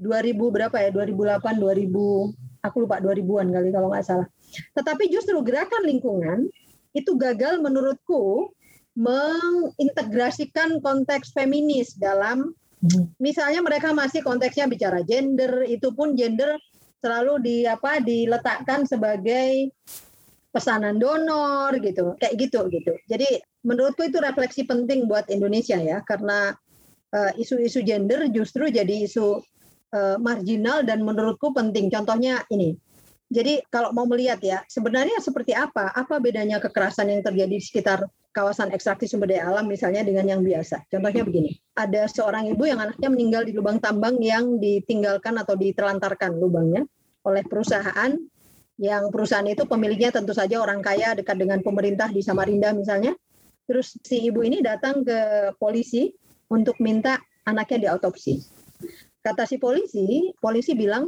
2000 0.00 0.36
berapa 0.36 0.76
ya 0.76 0.88
2008 0.92 1.56
2000 1.56 2.48
aku 2.62 2.76
lupa 2.84 3.00
2000-an 3.00 3.48
kali 3.50 3.68
kalau 3.72 3.88
nggak 3.90 4.06
salah. 4.06 4.28
Tetapi 4.76 5.10
justru 5.12 5.38
gerakan 5.44 5.84
lingkungan 5.84 6.48
itu 6.96 7.14
gagal 7.16 7.60
menurutku 7.60 8.50
mengintegrasikan 8.98 10.82
konteks 10.82 11.30
feminis 11.30 11.94
dalam 11.94 12.56
Hmm. 12.78 13.10
Misalnya 13.18 13.58
mereka 13.58 13.90
masih 13.90 14.22
konteksnya 14.22 14.70
bicara 14.70 15.02
gender, 15.02 15.66
itu 15.66 15.90
pun 15.90 16.14
gender 16.14 16.54
selalu 17.02 17.42
di 17.42 17.56
apa 17.66 17.98
diletakkan 17.98 18.86
sebagai 18.86 19.74
pesanan 20.54 20.98
donor 20.98 21.74
gitu, 21.82 22.14
kayak 22.22 22.34
gitu 22.38 22.70
gitu. 22.70 22.92
Jadi 23.10 23.42
menurutku 23.66 24.06
itu 24.06 24.22
refleksi 24.22 24.62
penting 24.62 25.10
buat 25.10 25.26
Indonesia 25.26 25.78
ya, 25.78 26.02
karena 26.06 26.54
uh, 27.14 27.32
isu-isu 27.34 27.82
gender 27.82 28.30
justru 28.30 28.70
jadi 28.70 29.06
isu 29.10 29.42
uh, 29.94 30.16
marginal 30.22 30.86
dan 30.86 31.02
menurutku 31.02 31.50
penting. 31.50 31.90
Contohnya 31.90 32.46
ini. 32.54 32.78
Jadi 33.28 33.60
kalau 33.68 33.92
mau 33.92 34.08
melihat 34.08 34.40
ya, 34.40 34.64
sebenarnya 34.64 35.20
seperti 35.20 35.52
apa? 35.52 35.92
Apa 35.92 36.16
bedanya 36.16 36.56
kekerasan 36.64 37.12
yang 37.12 37.20
terjadi 37.20 37.52
di 37.52 37.60
sekitar 37.60 38.08
kawasan 38.32 38.72
ekstraksi 38.72 39.04
sumber 39.04 39.28
daya 39.28 39.52
alam 39.52 39.68
misalnya 39.68 40.00
dengan 40.00 40.24
yang 40.24 40.40
biasa. 40.40 40.88
Contohnya 40.88 41.26
begini, 41.26 41.52
ada 41.76 42.08
seorang 42.08 42.48
ibu 42.48 42.64
yang 42.64 42.80
anaknya 42.80 43.08
meninggal 43.12 43.42
di 43.44 43.52
lubang 43.52 43.82
tambang 43.82 44.16
yang 44.22 44.56
ditinggalkan 44.56 45.36
atau 45.36 45.58
ditelantarkan 45.58 46.40
lubangnya 46.40 46.88
oleh 47.26 47.44
perusahaan 47.44 48.16
yang 48.78 49.10
perusahaan 49.10 49.44
itu 49.44 49.66
pemiliknya 49.66 50.14
tentu 50.14 50.30
saja 50.30 50.62
orang 50.62 50.78
kaya 50.78 51.18
dekat 51.18 51.34
dengan 51.34 51.58
pemerintah 51.60 52.08
di 52.14 52.22
Samarinda 52.22 52.70
misalnya. 52.70 53.12
Terus 53.66 53.98
si 54.00 54.22
ibu 54.24 54.40
ini 54.46 54.62
datang 54.62 55.02
ke 55.02 55.52
polisi 55.58 56.14
untuk 56.48 56.78
minta 56.80 57.18
anaknya 57.44 57.90
diautopsi. 57.90 58.38
Kata 59.20 59.44
si 59.44 59.58
polisi, 59.58 60.30
polisi 60.38 60.72
bilang, 60.78 61.04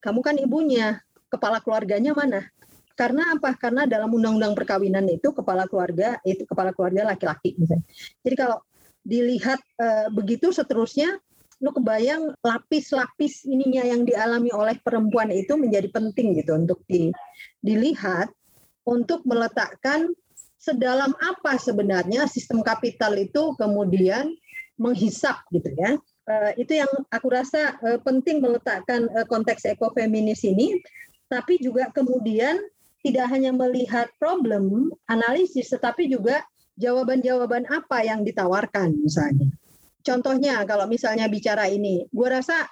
kamu 0.00 0.20
kan 0.24 0.34
ibunya, 0.40 0.96
kepala 1.36 1.60
keluarganya 1.60 2.16
mana? 2.16 2.40
Karena 2.96 3.36
apa? 3.36 3.52
Karena 3.60 3.84
dalam 3.84 4.08
undang-undang 4.08 4.56
perkawinan 4.56 5.04
itu 5.12 5.28
kepala 5.36 5.68
keluarga 5.68 6.16
itu 6.24 6.48
kepala 6.48 6.72
keluarga 6.72 7.12
laki-laki. 7.12 7.52
Jadi 8.24 8.34
kalau 8.34 8.64
dilihat 9.04 9.60
e, 9.76 9.86
begitu 10.16 10.50
seterusnya 10.50 11.20
lu 11.60 11.72
kebayang 11.72 12.36
lapis-lapis 12.40 13.48
ininya 13.48 13.84
yang 13.84 14.04
dialami 14.04 14.52
oleh 14.52 14.76
perempuan 14.80 15.32
itu 15.32 15.56
menjadi 15.56 15.88
penting 15.88 16.36
gitu 16.36 16.56
untuk 16.56 16.84
di, 16.84 17.08
dilihat 17.64 18.28
untuk 18.84 19.24
meletakkan 19.24 20.12
sedalam 20.60 21.16
apa 21.16 21.56
sebenarnya 21.56 22.28
sistem 22.28 22.60
kapital 22.60 23.12
itu 23.16 23.56
kemudian 23.60 24.32
menghisap 24.76 25.36
gitu 25.52 25.68
ya. 25.76 26.00
E, 26.28 26.64
itu 26.64 26.80
yang 26.80 26.90
aku 27.12 27.28
rasa 27.28 27.76
e, 27.84 28.00
penting 28.00 28.40
meletakkan 28.40 29.04
e, 29.12 29.18
konteks 29.28 29.68
ekofeminis 29.68 30.44
ini 30.48 30.80
tapi 31.26 31.58
juga 31.58 31.90
kemudian 31.90 32.58
tidak 33.02 33.30
hanya 33.30 33.54
melihat 33.54 34.10
problem 34.18 34.90
analisis 35.06 35.70
tetapi 35.70 36.10
juga 36.10 36.42
jawaban-jawaban 36.76 37.64
apa 37.72 38.04
yang 38.04 38.22
ditawarkan 38.22 38.94
misalnya. 39.00 39.48
Contohnya 40.06 40.62
kalau 40.68 40.86
misalnya 40.86 41.26
bicara 41.26 41.66
ini, 41.66 42.06
gue 42.06 42.28
rasa 42.30 42.62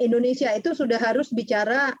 Indonesia 0.00 0.48
itu 0.56 0.72
sudah 0.72 0.96
harus 0.96 1.28
bicara 1.34 1.92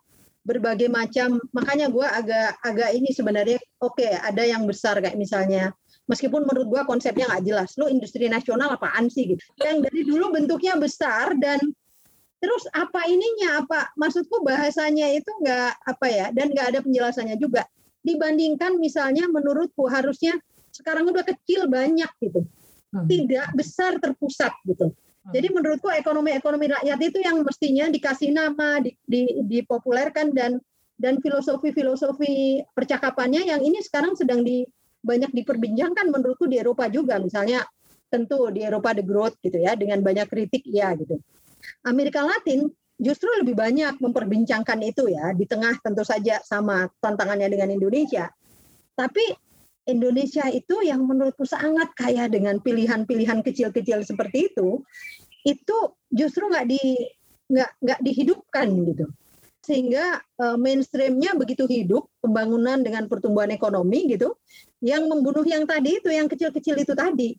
berbagai 0.46 0.88
macam. 0.88 1.36
Makanya 1.52 1.92
gue 1.92 2.06
agak 2.08 2.56
agak 2.64 2.90
ini 2.96 3.12
sebenarnya 3.12 3.60
oke 3.84 4.00
okay, 4.00 4.16
ada 4.16 4.48
yang 4.48 4.64
besar 4.64 4.96
kayak 5.02 5.18
misalnya 5.20 5.74
meskipun 6.08 6.48
menurut 6.48 6.72
gue 6.72 6.82
konsepnya 6.88 7.28
nggak 7.28 7.44
jelas. 7.44 7.76
Lu 7.76 7.90
industri 7.90 8.32
nasional 8.32 8.72
apaan 8.72 9.12
sih 9.12 9.36
gitu? 9.36 9.44
Yang 9.60 9.92
dari 9.92 10.00
dulu 10.08 10.32
bentuknya 10.32 10.80
besar 10.80 11.36
dan 11.36 11.60
terus 12.38 12.64
apa 12.74 13.06
ininya? 13.06 13.62
Apa 13.62 13.92
maksudku 13.98 14.42
bahasanya 14.42 15.10
itu 15.14 15.30
nggak 15.42 15.70
apa 15.84 16.06
ya 16.06 16.26
dan 16.34 16.50
nggak 16.54 16.66
ada 16.74 16.80
penjelasannya 16.82 17.36
juga. 17.38 17.66
Dibandingkan 18.02 18.78
misalnya 18.78 19.26
menurutku 19.26 19.90
harusnya 19.90 20.38
sekarang 20.70 21.10
udah 21.10 21.26
kecil 21.26 21.66
banyak 21.66 22.08
gitu. 22.22 22.46
Hmm. 22.88 23.04
tidak 23.04 23.52
besar 23.52 24.00
terpusat 24.00 24.48
gitu. 24.64 24.88
Hmm. 24.88 25.32
jadi 25.36 25.52
menurutku 25.52 25.92
ekonomi-ekonomi 25.92 26.72
rakyat 26.72 27.00
itu 27.04 27.20
yang 27.20 27.44
mestinya 27.44 27.84
dikasih 27.92 28.32
nama 28.32 28.80
di, 28.80 28.96
di, 29.04 29.44
dipopulerkan 29.44 30.32
dan 30.32 30.56
dan 30.96 31.20
filosofi-filosofi 31.20 32.64
percakapannya 32.72 33.44
yang 33.44 33.60
ini 33.60 33.84
sekarang 33.84 34.16
sedang 34.16 34.40
di 34.40 34.64
banyak 35.04 35.30
diperbincangkan 35.36 36.08
menurutku 36.10 36.48
di 36.50 36.58
Eropa 36.58 36.90
juga. 36.90 37.22
Misalnya 37.22 37.62
tentu 38.08 38.48
di 38.50 38.64
Eropa 38.64 38.96
the 38.96 39.04
growth 39.04 39.36
gitu 39.44 39.60
ya 39.60 39.76
dengan 39.76 40.00
banyak 40.00 40.26
kritik 40.26 40.64
ya 40.64 40.96
gitu 40.96 41.20
Amerika 41.86 42.22
Latin 42.24 42.68
justru 42.98 43.30
lebih 43.38 43.54
banyak 43.54 44.02
memperbincangkan 44.02 44.78
itu 44.82 45.06
ya 45.10 45.30
di 45.32 45.46
tengah 45.46 45.78
tentu 45.78 46.02
saja 46.02 46.42
sama 46.42 46.90
tantangannya 46.98 47.46
dengan 47.46 47.70
Indonesia. 47.70 48.26
Tapi 48.98 49.22
Indonesia 49.88 50.44
itu 50.52 50.84
yang 50.84 51.06
menurutku 51.06 51.48
sangat 51.48 51.94
kaya 51.96 52.28
dengan 52.28 52.60
pilihan-pilihan 52.60 53.40
kecil-kecil 53.40 54.04
seperti 54.04 54.52
itu, 54.52 54.84
itu 55.48 55.76
justru 56.12 56.50
nggak 56.50 56.66
di 56.68 56.82
nggak 57.54 58.00
dihidupkan 58.04 58.68
gitu. 58.84 59.06
Sehingga 59.68 60.24
uh, 60.40 60.56
mainstreamnya 60.56 61.36
begitu 61.36 61.68
hidup, 61.68 62.08
pembangunan 62.24 62.80
dengan 62.80 63.04
pertumbuhan 63.04 63.52
ekonomi 63.52 64.08
gitu, 64.08 64.32
yang 64.80 65.04
membunuh 65.12 65.44
yang 65.44 65.68
tadi 65.68 66.00
itu, 66.00 66.08
yang 66.08 66.24
kecil-kecil 66.24 66.80
itu 66.80 66.96
tadi. 66.96 67.36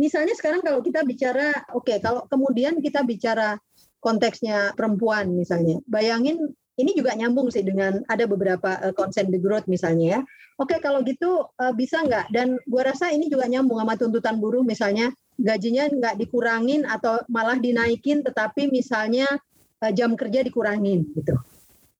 Misalnya 0.00 0.32
sekarang 0.32 0.64
kalau 0.64 0.80
kita 0.80 1.04
bicara, 1.04 1.52
oke, 1.76 1.84
okay, 1.84 2.00
kalau 2.00 2.24
kemudian 2.32 2.80
kita 2.80 3.04
bicara 3.04 3.60
konteksnya 4.00 4.72
perempuan 4.78 5.34
misalnya. 5.34 5.82
Bayangin 5.84 6.54
ini 6.78 6.94
juga 6.94 7.10
nyambung 7.18 7.50
sih 7.50 7.66
dengan 7.66 8.00
ada 8.06 8.24
beberapa 8.30 8.78
uh, 8.78 9.10
the 9.10 9.40
growth 9.42 9.66
misalnya 9.66 10.06
ya. 10.06 10.20
Oke 10.62 10.78
kalau 10.78 11.02
gitu 11.02 11.50
uh, 11.58 11.74
bisa 11.74 12.06
nggak? 12.06 12.30
Dan 12.30 12.58
gua 12.70 12.94
rasa 12.94 13.10
ini 13.10 13.26
juga 13.26 13.50
nyambung 13.50 13.82
sama 13.82 13.98
tuntutan 13.98 14.38
buruh 14.38 14.62
misalnya 14.62 15.10
gajinya 15.38 15.90
nggak 15.90 16.14
dikurangin 16.22 16.86
atau 16.86 17.18
malah 17.26 17.58
dinaikin, 17.58 18.22
tetapi 18.22 18.70
misalnya 18.70 19.26
jam 19.94 20.18
kerja 20.18 20.42
dikurangin 20.42 21.06
gitu. 21.14 21.38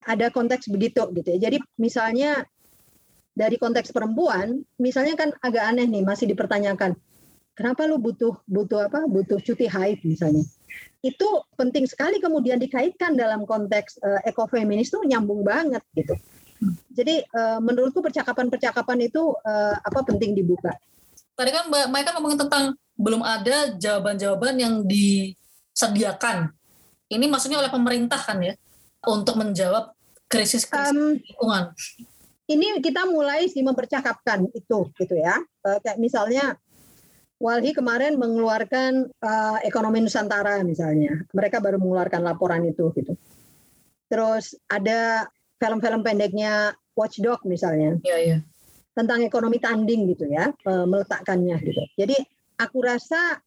Ada 0.05 0.31
konteks 0.31 0.71
begitu 0.71 1.03
gitu 1.15 1.29
ya. 1.37 1.49
Jadi 1.51 1.59
misalnya 1.81 2.47
dari 3.35 3.55
konteks 3.59 3.95
perempuan, 3.95 4.63
misalnya 4.79 5.15
kan 5.15 5.31
agak 5.43 5.63
aneh 5.63 5.87
nih 5.87 6.03
masih 6.03 6.27
dipertanyakan 6.27 6.99
Kenapa 7.59 7.91
lu 7.91 7.99
butuh 7.99 8.39
butuh 8.47 8.87
apa? 8.87 9.03
Butuh 9.11 9.43
cuti 9.43 9.67
haid 9.67 10.07
misalnya. 10.07 10.47
Itu 11.03 11.43
penting 11.59 11.91
sekali 11.91 12.23
kemudian 12.23 12.55
dikaitkan 12.63 13.19
dalam 13.19 13.43
konteks 13.43 13.99
uh, 13.99 14.23
ekofeminis 14.23 14.95
itu 14.95 15.03
nyambung 15.03 15.43
banget 15.43 15.83
gitu. 15.99 16.15
Jadi 16.95 17.27
uh, 17.35 17.59
menurutku 17.59 17.99
percakapan-percakapan 17.99 19.11
itu 19.11 19.35
uh, 19.43 19.75
apa 19.75 20.07
penting 20.07 20.39
dibuka. 20.39 20.71
Tadi 21.35 21.51
kan 21.51 21.67
Mbak 21.67 21.87
Maika 21.91 22.15
ngomongin 22.15 22.47
tentang 22.47 22.79
belum 22.95 23.27
ada 23.27 23.75
jawaban-jawaban 23.75 24.55
yang 24.55 24.75
disediakan. 24.87 26.55
Ini 27.11 27.27
maksudnya 27.27 27.59
oleh 27.59 27.75
pemerintah 27.75 28.23
kan 28.23 28.39
ya 28.39 28.55
untuk 29.07 29.39
menjawab 29.39 29.95
krisis 30.27 30.67
krisis 30.67 30.93
um, 30.93 31.17
lingkungan. 31.17 31.65
ini 32.49 32.81
kita 32.81 33.05
mulai 33.09 33.47
sih 33.47 33.61
mempercakapkan 33.61 34.49
itu 34.57 34.89
gitu 34.97 35.15
ya. 35.17 35.37
Uh, 35.63 35.79
kayak 35.85 36.01
misalnya 36.01 36.57
Walhi 37.39 37.71
kemarin 37.71 38.19
mengeluarkan 38.19 39.15
uh, 39.23 39.59
ekonomi 39.63 40.03
Nusantara 40.03 40.59
misalnya. 40.67 41.23
Mereka 41.31 41.63
baru 41.63 41.79
mengeluarkan 41.79 42.27
laporan 42.27 42.67
itu 42.67 42.91
gitu. 42.99 43.15
Terus 44.11 44.59
ada 44.67 45.31
film-film 45.63 46.03
pendeknya 46.03 46.75
Watchdog 46.99 47.47
misalnya. 47.47 47.95
Iya, 48.03 48.19
iya. 48.19 48.39
Tentang 48.91 49.23
ekonomi 49.23 49.63
tanding 49.63 50.11
gitu 50.11 50.27
ya, 50.27 50.51
uh, 50.67 50.83
meletakkannya 50.91 51.57
gitu. 51.63 51.83
Jadi 51.95 52.19
aku 52.59 52.83
rasa 52.83 53.39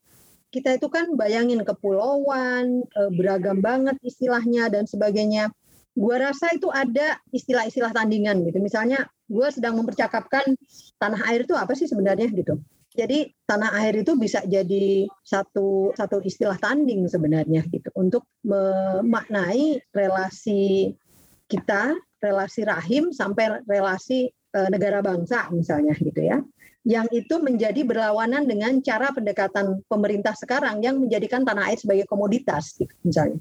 kita 0.52 0.76
itu 0.76 0.88
kan 0.92 1.16
bayangin 1.16 1.64
kepulauan, 1.64 2.84
uh, 2.94 3.12
beragam 3.16 3.64
banget 3.64 3.96
istilahnya 4.04 4.68
dan 4.68 4.84
sebagainya 4.84 5.50
gua 5.96 6.32
rasa 6.32 6.52
itu 6.56 6.68
ada 6.72 7.20
istilah-istilah 7.32 7.92
tandingan 7.96 8.44
gitu. 8.48 8.60
Misalnya 8.60 9.08
gua 9.32 9.48
sedang 9.52 9.80
mempercakapkan 9.80 10.56
tanah 11.00 11.22
air 11.32 11.48
itu 11.48 11.56
apa 11.56 11.72
sih 11.76 11.88
sebenarnya 11.88 12.28
gitu. 12.32 12.60
Jadi 12.92 13.32
tanah 13.48 13.72
air 13.80 14.04
itu 14.04 14.20
bisa 14.20 14.44
jadi 14.44 15.08
satu 15.24 15.96
satu 15.96 16.20
istilah 16.28 16.60
tanding 16.60 17.08
sebenarnya 17.08 17.64
gitu 17.72 17.88
untuk 17.96 18.28
memaknai 18.44 19.80
relasi 19.96 20.92
kita, 21.48 21.96
relasi 22.20 22.68
rahim 22.68 23.16
sampai 23.16 23.64
relasi 23.64 24.28
e, 24.28 24.60
negara 24.68 25.00
bangsa 25.00 25.48
misalnya 25.56 25.96
gitu 25.96 26.20
ya. 26.20 26.44
Yang 26.82 27.08
itu 27.26 27.36
menjadi 27.38 27.86
berlawanan 27.86 28.50
dengan 28.50 28.82
cara 28.82 29.14
pendekatan 29.14 29.86
pemerintah 29.86 30.34
sekarang 30.34 30.82
yang 30.82 30.98
menjadikan 30.98 31.46
tanah 31.46 31.70
air 31.70 31.78
sebagai 31.78 32.10
komoditas 32.10 32.74
gitu, 32.74 32.90
misalnya. 33.06 33.38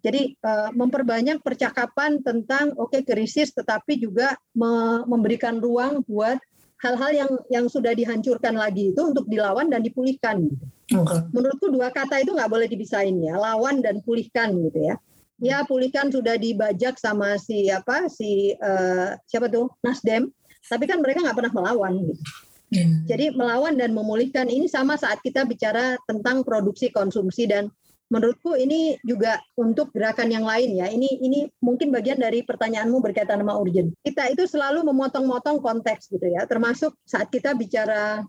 Jadi 0.00 0.32
uh, 0.40 0.72
memperbanyak 0.72 1.44
percakapan 1.44 2.18
tentang 2.24 2.72
oke 2.80 2.90
okay, 2.90 3.04
krisis, 3.04 3.52
tetapi 3.52 4.00
juga 4.00 4.32
me 4.56 5.04
memberikan 5.04 5.60
ruang 5.60 6.00
buat 6.08 6.40
hal-hal 6.80 7.10
yang 7.12 7.30
yang 7.52 7.66
sudah 7.68 7.92
dihancurkan 7.92 8.56
lagi 8.56 8.96
itu 8.96 9.00
untuk 9.04 9.28
dilawan 9.28 9.68
dan 9.68 9.84
dipulihkan. 9.84 10.48
Okay. 10.88 11.20
Menurutku 11.32 11.68
dua 11.68 11.92
kata 11.92 12.24
itu 12.24 12.32
nggak 12.32 12.48
boleh 12.48 12.64
dipisahin 12.64 13.20
ya, 13.20 13.36
lawan 13.36 13.84
dan 13.84 14.00
pulihkan 14.04 14.56
gitu 14.68 14.88
ya. 14.88 14.96
Ya 15.36 15.60
pulihkan 15.68 16.08
sudah 16.08 16.40
dibajak 16.40 16.96
sama 16.96 17.36
si 17.36 17.68
apa 17.68 18.08
si 18.08 18.56
uh, 18.56 19.20
siapa 19.28 19.52
tuh 19.52 19.68
Nasdem, 19.84 20.32
tapi 20.64 20.88
kan 20.88 21.04
mereka 21.04 21.20
nggak 21.24 21.36
pernah 21.36 21.52
melawan 21.52 21.92
gitu. 22.08 22.24
Hmm. 22.72 23.04
Jadi 23.04 23.34
melawan 23.36 23.76
dan 23.76 23.92
memulihkan 23.92 24.48
ini 24.48 24.70
sama 24.70 24.96
saat 24.96 25.20
kita 25.20 25.44
bicara 25.44 26.00
tentang 26.08 26.42
produksi, 26.46 26.88
konsumsi 26.88 27.44
dan 27.44 27.68
menurutku 28.12 28.54
ini 28.54 29.00
juga 29.02 29.40
untuk 29.56 29.90
gerakan 29.90 30.30
yang 30.30 30.44
lain 30.44 30.76
ya. 30.76 30.86
Ini 30.88 31.20
ini 31.24 31.48
mungkin 31.64 31.90
bagian 31.90 32.20
dari 32.20 32.44
pertanyaanmu 32.44 33.00
berkaitan 33.00 33.40
sama 33.40 33.56
urgent. 33.56 33.92
Kita 34.04 34.28
itu 34.30 34.44
selalu 34.44 34.84
memotong-motong 34.86 35.60
konteks 35.60 36.12
gitu 36.12 36.26
ya, 36.28 36.44
termasuk 36.44 36.94
saat 37.08 37.32
kita 37.32 37.56
bicara 37.56 38.22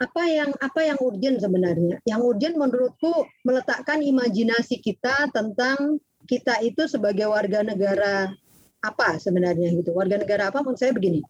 apa 0.00 0.22
yang 0.24 0.50
apa 0.58 0.80
yang 0.84 0.98
urgent 1.00 1.40
sebenarnya. 1.44 2.00
Yang 2.08 2.20
urgent 2.24 2.54
menurutku 2.56 3.12
meletakkan 3.44 4.00
imajinasi 4.00 4.80
kita 4.80 5.28
tentang 5.30 6.00
kita 6.24 6.60
itu 6.64 6.88
sebagai 6.88 7.28
warga 7.28 7.64
negara 7.64 8.32
apa 8.80 9.20
sebenarnya 9.20 9.76
gitu. 9.76 9.92
Warga 9.92 10.20
negara 10.20 10.48
apa 10.48 10.64
menurut 10.64 10.80
saya 10.80 10.96
begini. 10.96 11.20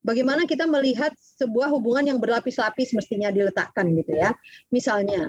Bagaimana 0.00 0.48
kita 0.48 0.64
melihat 0.64 1.12
sebuah 1.36 1.68
hubungan 1.68 2.16
yang 2.16 2.18
berlapis-lapis 2.18 2.96
mestinya 2.96 3.28
diletakkan 3.28 3.84
gitu 3.92 4.16
ya. 4.16 4.32
Misalnya, 4.72 5.28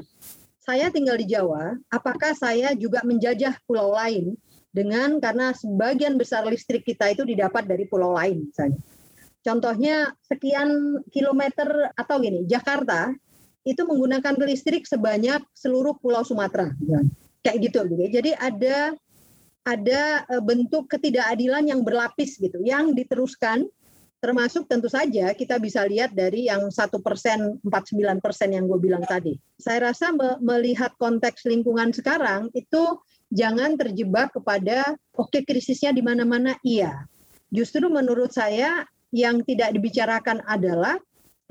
saya 0.64 0.88
tinggal 0.94 1.20
di 1.20 1.28
Jawa, 1.28 1.76
apakah 1.92 2.32
saya 2.32 2.72
juga 2.78 3.04
menjajah 3.04 3.60
pulau 3.68 3.92
lain 3.92 4.38
dengan 4.72 5.20
karena 5.20 5.52
sebagian 5.52 6.16
besar 6.16 6.48
listrik 6.48 6.88
kita 6.88 7.12
itu 7.12 7.28
didapat 7.28 7.68
dari 7.68 7.84
pulau 7.92 8.16
lain 8.16 8.48
misalnya. 8.48 8.80
Contohnya 9.42 10.14
sekian 10.24 11.02
kilometer 11.10 11.92
atau 11.98 12.22
gini, 12.22 12.48
Jakarta 12.48 13.12
itu 13.68 13.82
menggunakan 13.84 14.38
listrik 14.48 14.86
sebanyak 14.88 15.42
seluruh 15.58 15.98
pulau 16.00 16.22
Sumatera. 16.24 16.72
Kayak 17.42 17.58
gitu 17.68 17.80
gitu. 17.90 18.22
Jadi 18.22 18.32
ada 18.38 18.94
ada 19.62 20.26
e, 20.26 20.36
bentuk 20.42 20.90
ketidakadilan 20.90 21.70
yang 21.70 21.82
berlapis 21.82 22.38
gitu, 22.38 22.62
yang 22.62 22.94
diteruskan 22.94 23.66
termasuk 24.22 24.70
tentu 24.70 24.86
saja 24.86 25.34
kita 25.34 25.58
bisa 25.58 25.82
lihat 25.90 26.14
dari 26.14 26.46
yang 26.46 26.70
satu 26.70 27.02
persen, 27.02 27.58
49 27.66 28.22
persen 28.22 28.54
yang 28.54 28.70
gue 28.70 28.78
bilang 28.78 29.02
tadi. 29.02 29.34
Saya 29.58 29.90
rasa 29.90 30.14
me 30.14 30.38
melihat 30.38 30.94
konteks 31.02 31.50
lingkungan 31.50 31.90
sekarang 31.90 32.54
itu 32.54 33.02
jangan 33.34 33.74
terjebak 33.82 34.30
kepada 34.38 34.94
oke 35.18 35.34
okay, 35.34 35.42
krisisnya 35.42 35.90
di 35.90 36.06
mana-mana 36.06 36.54
iya. 36.62 37.10
Justru 37.50 37.90
menurut 37.90 38.30
saya 38.30 38.86
yang 39.10 39.42
tidak 39.44 39.74
dibicarakan 39.76 40.46
adalah 40.46 41.02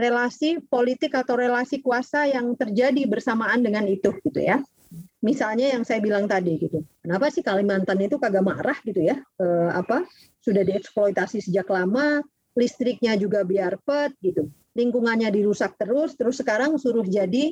relasi 0.00 0.62
politik 0.64 1.12
atau 1.12 1.36
relasi 1.36 1.84
kuasa 1.84 2.24
yang 2.24 2.56
terjadi 2.56 3.04
bersamaan 3.04 3.60
dengan 3.60 3.84
itu 3.84 4.14
gitu 4.24 4.40
ya. 4.40 4.62
Misalnya 5.20 5.76
yang 5.76 5.84
saya 5.84 6.00
bilang 6.00 6.24
tadi 6.24 6.56
gitu. 6.56 6.80
Kenapa 7.04 7.28
sih 7.28 7.44
Kalimantan 7.44 8.00
itu 8.00 8.16
kagak 8.16 8.40
marah 8.40 8.78
gitu 8.80 9.04
ya? 9.04 9.20
E, 9.36 9.46
apa 9.76 10.08
sudah 10.40 10.64
dieksploitasi 10.64 11.44
sejak 11.44 11.68
lama, 11.68 12.24
listriknya 12.54 13.14
juga 13.14 13.42
biar 13.46 13.78
pet 13.82 14.14
gitu. 14.22 14.50
Lingkungannya 14.74 15.30
dirusak 15.34 15.74
terus 15.78 16.14
terus 16.14 16.38
sekarang 16.38 16.78
suruh 16.78 17.06
jadi 17.06 17.50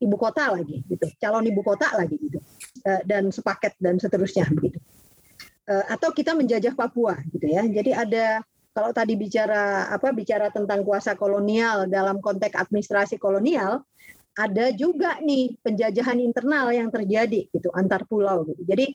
ibu 0.00 0.16
kota 0.16 0.52
lagi 0.52 0.84
gitu. 0.88 1.06
Calon 1.20 1.44
ibu 1.48 1.60
kota 1.60 1.92
lagi 1.96 2.16
gitu. 2.18 2.38
Eh, 2.84 3.02
dan 3.08 3.32
sepaket 3.32 3.76
dan 3.80 3.96
seterusnya 3.96 4.48
begitu. 4.52 4.80
Eh, 5.64 5.84
atau 5.88 6.12
kita 6.12 6.36
menjajah 6.36 6.76
Papua 6.76 7.16
gitu 7.32 7.46
ya. 7.48 7.64
Jadi 7.64 7.90
ada 7.96 8.44
kalau 8.74 8.90
tadi 8.90 9.14
bicara 9.14 9.86
apa 9.88 10.10
bicara 10.10 10.50
tentang 10.50 10.82
kuasa 10.82 11.14
kolonial 11.14 11.86
dalam 11.86 12.18
konteks 12.18 12.58
administrasi 12.58 13.22
kolonial 13.22 13.86
ada 14.34 14.74
juga 14.74 15.22
nih 15.22 15.54
penjajahan 15.62 16.18
internal 16.18 16.74
yang 16.74 16.90
terjadi 16.90 17.46
gitu 17.54 17.70
antar 17.70 18.02
pulau 18.02 18.42
gitu. 18.50 18.66
Jadi 18.66 18.90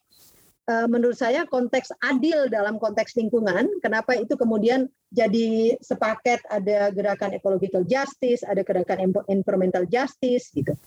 menurut 0.86 1.17
saya 1.17 1.49
konteks 1.49 1.89
adil 2.05 2.45
dalam 2.45 2.77
konteks 2.77 3.17
lingkungan. 3.17 3.65
Kenapa 3.82 4.13
itu 4.13 4.38
kemudian 4.38 4.86
jadi 5.10 5.73
sepaket 5.82 6.45
ada 6.45 6.93
gerakan 6.93 7.34
ecological 7.34 7.82
justice, 7.89 8.45
ada 8.45 8.62
gerakan 8.62 9.10
environmental 9.25 9.89
justice 9.89 10.53
gitu. 10.53 10.77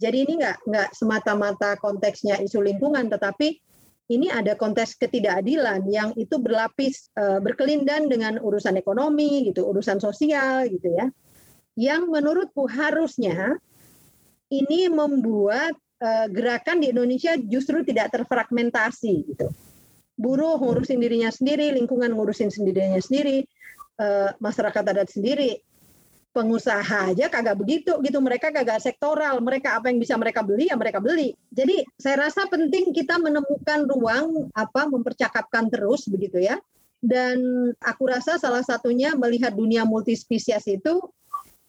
Jadi 0.00 0.16
ini 0.28 0.32
nggak 0.40 0.64
nggak 0.64 0.88
semata-mata 0.96 1.76
konteksnya 1.80 2.40
isu 2.40 2.64
lingkungan, 2.64 3.08
tetapi 3.08 3.56
ini 4.10 4.26
ada 4.26 4.58
konteks 4.58 4.98
ketidakadilan 4.98 5.86
yang 5.86 6.10
itu 6.18 6.40
berlapis 6.42 7.08
uh, 7.14 7.38
berkelindan 7.38 8.10
dengan 8.10 8.42
urusan 8.42 8.74
ekonomi 8.74 9.46
gitu, 9.48 9.68
urusan 9.70 10.02
sosial 10.02 10.66
gitu 10.66 10.88
ya. 10.90 11.06
Yang 11.78 12.02
menurutku 12.10 12.66
harusnya 12.66 13.56
ini 14.50 14.90
membuat 14.90 15.78
uh, 16.00 16.26
gerakan 16.32 16.80
di 16.80 16.90
Indonesia 16.90 17.36
justru 17.36 17.84
tidak 17.84 18.12
terfragmentasi 18.16 19.14
gitu. 19.30 19.48
Buruh 20.20 20.60
ngurusin 20.60 21.00
dirinya 21.00 21.32
sendiri, 21.32 21.72
lingkungan 21.72 22.12
ngurusin 22.12 22.52
sendirinya 22.52 23.00
sendiri, 23.00 23.44
uh, 24.00 24.36
masyarakat 24.36 24.84
adat 24.84 25.08
sendiri, 25.08 25.64
pengusaha 26.30 27.10
aja 27.10 27.26
kagak 27.26 27.58
begitu 27.58 27.98
gitu 28.04 28.18
mereka 28.22 28.54
kagak 28.54 28.78
sektoral. 28.84 29.42
Mereka 29.42 29.80
apa 29.80 29.90
yang 29.90 29.98
bisa 29.98 30.14
mereka 30.14 30.44
beli 30.44 30.70
ya 30.70 30.76
mereka 30.78 31.02
beli. 31.02 31.34
Jadi 31.50 31.82
saya 31.98 32.28
rasa 32.28 32.46
penting 32.46 32.94
kita 32.94 33.18
menemukan 33.18 33.86
ruang 33.88 34.52
apa 34.54 34.86
mempercakapkan 34.86 35.68
terus 35.72 36.06
begitu 36.06 36.40
ya. 36.40 36.56
Dan 37.00 37.72
aku 37.80 38.12
rasa 38.12 38.36
salah 38.36 38.60
satunya 38.60 39.16
melihat 39.16 39.56
dunia 39.56 39.88
multispesies 39.88 40.68
itu 40.68 41.00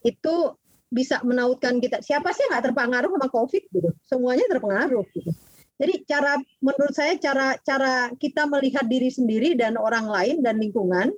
itu 0.03 0.35
bisa 0.91 1.23
menautkan 1.23 1.79
kita. 1.79 2.03
Siapa 2.03 2.35
sih 2.35 2.43
nggak 2.51 2.69
terpengaruh 2.69 3.15
sama 3.15 3.27
COVID 3.31 3.63
gitu? 3.71 3.89
Semuanya 4.03 4.43
terpengaruh 4.51 5.07
gitu. 5.15 5.31
Jadi 5.81 6.05
cara 6.05 6.37
menurut 6.61 6.93
saya 6.93 7.17
cara 7.17 7.57
cara 7.63 8.13
kita 8.13 8.45
melihat 8.45 8.85
diri 8.85 9.09
sendiri 9.09 9.57
dan 9.57 9.79
orang 9.79 10.05
lain 10.05 10.43
dan 10.45 10.61
lingkungan, 10.61 11.09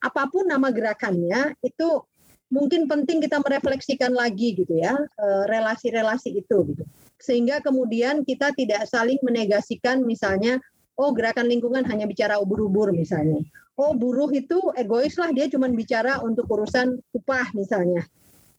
apa 0.00 0.22
pun 0.30 0.48
nama 0.48 0.72
gerakannya 0.72 1.52
itu 1.60 2.06
mungkin 2.48 2.88
penting 2.88 3.20
kita 3.20 3.44
merefleksikan 3.44 4.16
lagi 4.16 4.56
gitu 4.56 4.80
ya 4.80 4.96
eh, 4.96 5.44
relasi-relasi 5.50 6.40
itu 6.40 6.56
gitu. 6.72 6.84
Sehingga 7.20 7.60
kemudian 7.60 8.24
kita 8.24 8.54
tidak 8.56 8.88
saling 8.88 9.20
menegasikan 9.20 10.06
misalnya 10.06 10.56
oh 10.96 11.12
gerakan 11.12 11.50
lingkungan 11.50 11.84
hanya 11.84 12.08
bicara 12.08 12.40
ubur-ubur 12.40 12.94
misalnya. 12.94 13.44
Oh 13.76 13.92
buruh 13.92 14.30
itu 14.32 14.72
egois 14.78 15.20
lah 15.20 15.34
dia 15.36 15.50
cuma 15.52 15.68
bicara 15.68 16.22
untuk 16.24 16.48
urusan 16.48 16.96
upah 17.12 17.52
misalnya 17.52 18.08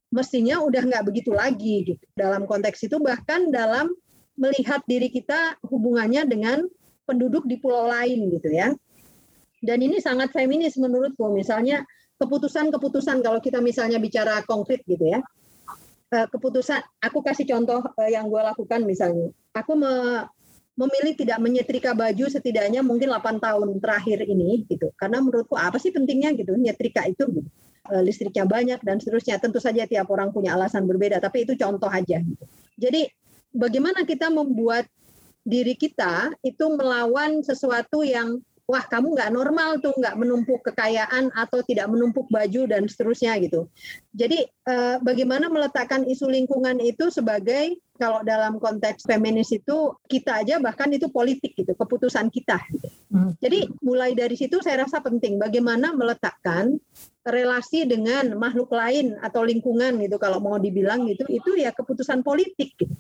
mestinya 0.09 0.61
udah 0.61 0.81
nggak 0.89 1.03
begitu 1.05 1.31
lagi 1.33 1.95
gitu. 1.95 2.05
Dalam 2.17 2.49
konteks 2.49 2.85
itu 2.85 2.97
bahkan 2.97 3.49
dalam 3.53 3.93
melihat 4.39 4.81
diri 4.89 5.11
kita 5.11 5.59
hubungannya 5.67 6.25
dengan 6.25 6.65
penduduk 7.05 7.45
di 7.45 7.57
pulau 7.57 7.89
lain 7.89 8.29
gitu 8.33 8.49
ya. 8.49 8.73
Dan 9.59 9.83
ini 9.83 9.99
sangat 9.99 10.31
feminis 10.31 10.79
menurutku. 10.79 11.29
Misalnya 11.35 11.83
keputusan-keputusan 12.19 13.19
kalau 13.23 13.39
kita 13.43 13.59
misalnya 13.59 13.99
bicara 13.99 14.39
konkret 14.47 14.83
gitu 14.87 15.03
ya. 15.03 15.19
Eh, 16.09 16.27
keputusan, 16.31 16.81
aku 17.05 17.21
kasih 17.21 17.45
contoh 17.45 17.85
eh, 18.01 18.17
yang 18.17 18.31
gue 18.31 18.41
lakukan 18.41 18.81
misalnya. 18.81 19.29
Aku 19.53 19.77
me, 19.77 20.25
memilih 20.79 21.11
tidak 21.11 21.43
menyetrika 21.43 21.91
baju 21.91 22.31
setidaknya 22.31 22.79
mungkin 22.79 23.11
8 23.11 23.43
tahun 23.43 23.67
terakhir 23.83 24.23
ini 24.23 24.63
gitu. 24.71 24.95
Karena 24.95 25.19
menurutku 25.19 25.59
apa 25.59 25.75
sih 25.75 25.91
pentingnya 25.91 26.31
gitu 26.39 26.55
nyetrika 26.55 27.03
itu 27.03 27.27
gitu. 27.27 27.49
E, 27.91 27.93
listriknya 27.99 28.47
banyak 28.47 28.79
dan 28.79 29.03
seterusnya. 29.03 29.43
Tentu 29.43 29.59
saja 29.59 29.83
tiap 29.83 30.07
orang 30.07 30.31
punya 30.31 30.55
alasan 30.55 30.87
berbeda, 30.87 31.19
tapi 31.19 31.43
itu 31.43 31.59
contoh 31.59 31.91
aja 31.91 32.23
gitu. 32.23 32.43
Jadi 32.79 33.11
bagaimana 33.51 34.07
kita 34.07 34.31
membuat 34.31 34.87
diri 35.43 35.75
kita 35.75 36.31
itu 36.47 36.63
melawan 36.71 37.43
sesuatu 37.43 38.07
yang 38.07 38.39
wah 38.69 38.85
kamu 38.85 39.17
nggak 39.17 39.33
normal 39.33 39.81
tuh 39.81 39.91
nggak 39.97 40.15
menumpuk 40.15 40.61
kekayaan 40.61 41.33
atau 41.33 41.59
tidak 41.65 41.89
menumpuk 41.89 42.29
baju 42.31 42.69
dan 42.69 42.87
seterusnya 42.87 43.35
gitu. 43.43 43.67
Jadi 44.15 44.45
eh, 44.47 44.95
bagaimana 45.01 45.51
meletakkan 45.51 46.05
isu 46.05 46.29
lingkungan 46.29 46.77
itu 46.79 47.09
sebagai 47.09 47.75
kalau 47.99 48.23
dalam 48.23 48.55
konteks 48.63 49.03
feminis 49.03 49.51
itu 49.51 49.91
kita 50.07 50.39
aja 50.39 50.55
bahkan 50.63 50.87
itu 50.95 51.11
politik 51.11 51.51
gitu 51.59 51.75
keputusan 51.75 52.31
kita. 52.31 52.55
Gitu. 52.71 52.87
Hmm. 53.11 53.35
Jadi 53.43 53.67
mulai 53.83 54.15
dari 54.15 54.39
situ 54.39 54.63
saya 54.63 54.87
rasa 54.87 55.03
penting 55.03 55.35
bagaimana 55.35 55.91
meletakkan 55.91 56.79
relasi 57.27 57.83
dengan 57.83 58.39
makhluk 58.39 58.71
lain 58.71 59.19
atau 59.19 59.43
lingkungan 59.43 59.99
gitu 59.99 60.15
kalau 60.15 60.39
mau 60.39 60.55
dibilang 60.55 61.03
gitu 61.11 61.27
itu 61.27 61.59
ya 61.59 61.75
keputusan 61.75 62.23
politik 62.23 62.79
gitu. 62.79 62.95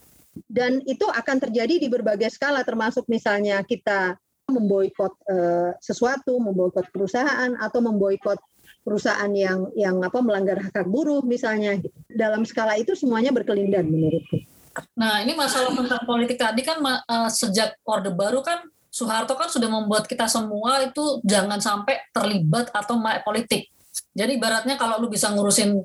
Dan 0.45 0.83
itu 0.83 1.07
akan 1.07 1.37
terjadi 1.47 1.79
di 1.79 1.87
berbagai 1.87 2.27
skala 2.35 2.67
termasuk 2.67 3.07
misalnya 3.07 3.63
kita 3.63 4.19
memboikot 4.49 5.13
uh, 5.29 5.71
sesuatu, 5.79 6.35
memboikot 6.41 6.89
perusahaan 6.91 7.53
atau 7.55 7.79
memboikot 7.79 8.39
perusahaan 8.81 9.29
yang 9.29 9.69
yang 9.77 10.01
apa 10.01 10.17
melanggar 10.25 10.57
hak 10.57 10.89
buruh 10.89 11.21
misalnya 11.21 11.77
gitu. 11.77 11.93
Dalam 12.09 12.43
skala 12.43 12.75
itu 12.81 12.97
semuanya 12.97 13.29
berkelindan 13.29 13.85
menurutku. 13.85 14.48
Nah, 14.97 15.23
ini 15.23 15.33
masalah 15.33 15.71
tentang 15.75 16.03
politik 16.03 16.37
tadi 16.37 16.61
kan 16.65 16.79
uh, 16.83 17.29
sejak 17.31 17.79
Orde 17.87 18.11
Baru 18.11 18.43
kan 18.43 18.63
Soeharto 18.89 19.37
kan 19.37 19.47
sudah 19.47 19.69
membuat 19.69 20.09
kita 20.09 20.25
semua 20.25 20.81
itu 20.81 21.21
jangan 21.21 21.61
sampai 21.61 22.01
terlibat 22.09 22.73
atau 22.73 22.97
melek 22.97 23.21
politik. 23.21 23.69
Jadi 24.17 24.41
ibaratnya 24.41 24.75
kalau 24.81 24.97
lu 24.97 25.07
bisa 25.13 25.29
ngurusin 25.29 25.77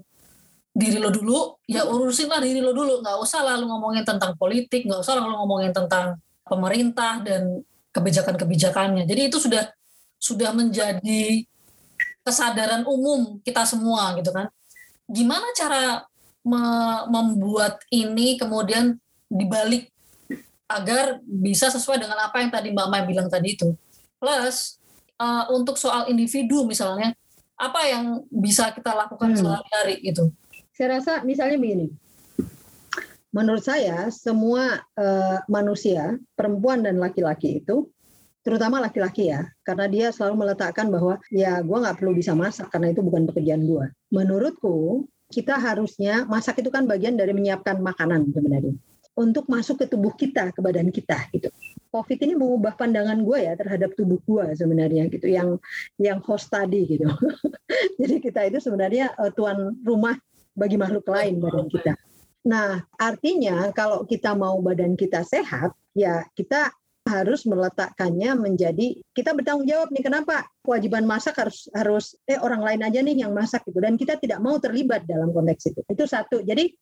diri 0.74 0.98
lo 0.98 1.12
dulu, 1.12 1.60
ya 1.68 1.84
urusin 1.84 2.32
lah 2.32 2.40
diri 2.40 2.64
lo 2.64 2.72
dulu. 2.72 3.04
Nggak 3.04 3.16
usah 3.20 3.44
lah 3.44 3.60
lu 3.60 3.68
ngomongin 3.68 4.02
tentang 4.08 4.32
politik, 4.40 4.88
nggak 4.88 5.04
usah 5.04 5.20
lah 5.20 5.28
lu 5.28 5.36
ngomongin 5.36 5.70
tentang 5.76 6.16
pemerintah 6.48 7.20
dan 7.20 7.60
kebijakan-kebijakannya. 7.92 9.04
Jadi 9.04 9.20
itu 9.28 9.38
sudah 9.38 9.68
sudah 10.16 10.50
menjadi 10.56 11.44
kesadaran 12.24 12.88
umum 12.88 13.38
kita 13.44 13.68
semua 13.68 14.16
gitu 14.16 14.32
kan. 14.32 14.48
Gimana 15.04 15.52
cara 15.52 16.08
me 16.44 16.62
membuat 17.08 17.80
ini 17.88 18.36
kemudian 18.36 19.00
dibalik 19.32 19.88
agar 20.68 21.20
bisa 21.24 21.68
sesuai 21.72 22.00
dengan 22.00 22.20
apa 22.20 22.40
yang 22.40 22.50
tadi 22.52 22.68
Mbak 22.72 22.88
Mai 22.88 23.02
bilang 23.08 23.28
tadi 23.28 23.56
itu. 23.56 23.72
Plus 24.20 24.80
uh, 25.20 25.48
untuk 25.52 25.76
soal 25.76 26.08
individu 26.08 26.64
misalnya, 26.64 27.12
apa 27.56 27.80
yang 27.88 28.24
bisa 28.28 28.72
kita 28.72 28.92
lakukan 28.92 29.36
hmm. 29.36 29.40
sehari-hari 29.40 29.96
itu? 30.04 30.24
Saya 30.74 30.98
rasa 30.98 31.22
misalnya 31.22 31.60
begini, 31.60 31.86
menurut 33.30 33.62
saya 33.62 34.10
semua 34.10 34.82
uh, 34.98 35.38
manusia, 35.46 36.18
perempuan 36.34 36.82
dan 36.82 36.98
laki-laki 36.98 37.62
itu, 37.62 37.86
terutama 38.42 38.82
laki-laki 38.82 39.30
ya, 39.30 39.46
karena 39.62 39.86
dia 39.86 40.06
selalu 40.10 40.46
meletakkan 40.46 40.90
bahwa 40.90 41.20
ya 41.30 41.62
gue 41.62 41.78
nggak 41.78 41.98
perlu 42.02 42.12
bisa 42.18 42.34
masak 42.34 42.74
karena 42.74 42.90
itu 42.90 43.06
bukan 43.06 43.30
pekerjaan 43.30 43.62
gue. 43.62 43.86
Menurutku 44.10 45.06
kita 45.32 45.56
harusnya 45.56 46.28
masak 46.28 46.60
itu 46.60 46.68
kan 46.68 46.84
bagian 46.84 47.16
dari 47.16 47.32
menyiapkan 47.32 47.80
makanan 47.80 48.32
sebenarnya 48.32 48.74
untuk 49.14 49.46
masuk 49.46 49.82
ke 49.82 49.86
tubuh 49.86 50.10
kita, 50.14 50.50
ke 50.50 50.58
badan 50.58 50.90
kita 50.90 51.30
gitu. 51.30 51.48
COVID 51.94 52.18
ini 52.26 52.34
mengubah 52.34 52.74
pandangan 52.74 53.22
gue 53.22 53.38
ya 53.46 53.54
terhadap 53.54 53.94
tubuh 53.94 54.18
gue 54.26 54.46
sebenarnya 54.58 55.06
gitu, 55.06 55.30
yang 55.30 55.54
yang 56.02 56.18
host 56.26 56.50
tadi 56.50 56.82
gitu. 56.98 57.06
Jadi 58.02 58.14
kita 58.18 58.50
itu 58.50 58.58
sebenarnya 58.58 59.14
uh, 59.14 59.30
tuan 59.30 59.78
rumah 59.86 60.18
bagi 60.58 60.74
makhluk 60.74 61.06
lain 61.06 61.38
badan 61.38 61.70
kita. 61.70 61.94
Nah, 62.44 62.82
artinya 62.98 63.70
kalau 63.70 64.02
kita 64.02 64.34
mau 64.34 64.58
badan 64.58 64.98
kita 64.98 65.22
sehat, 65.22 65.70
ya 65.94 66.26
kita 66.34 66.74
harus 67.04 67.44
meletakkannya 67.44 68.32
menjadi 68.32 68.96
kita 69.12 69.36
bertanggung 69.36 69.68
jawab 69.68 69.92
nih 69.92 70.00
kenapa 70.00 70.48
kewajiban 70.64 71.04
masak 71.04 71.36
harus 71.36 71.68
harus 71.76 72.16
eh 72.24 72.40
orang 72.40 72.64
lain 72.64 72.80
aja 72.80 73.04
nih 73.04 73.28
yang 73.28 73.36
masak 73.36 73.60
gitu. 73.68 73.76
Dan 73.76 74.00
kita 74.00 74.16
tidak 74.16 74.40
mau 74.40 74.56
terlibat 74.56 75.04
dalam 75.04 75.28
konteks 75.28 75.68
itu. 75.68 75.80
Itu 75.84 76.08
satu. 76.08 76.40
Jadi 76.40 76.72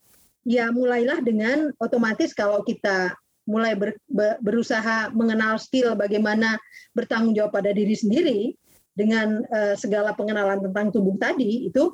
ya 0.46 0.70
mulailah 0.70 1.18
dengan 1.26 1.74
otomatis 1.82 2.30
kalau 2.38 2.62
kita 2.62 3.18
mulai 3.50 3.74
ber, 3.74 3.98
ber, 4.06 4.38
berusaha 4.38 5.10
mengenal 5.10 5.58
skill 5.58 5.98
bagaimana 5.98 6.54
bertanggung 6.94 7.34
jawab 7.34 7.58
pada 7.58 7.74
diri 7.74 7.98
sendiri 7.98 8.54
dengan 8.94 9.42
uh, 9.50 9.74
segala 9.74 10.14
pengenalan 10.14 10.62
tentang 10.62 10.94
tubuh 10.94 11.18
tadi 11.18 11.66
itu 11.66 11.90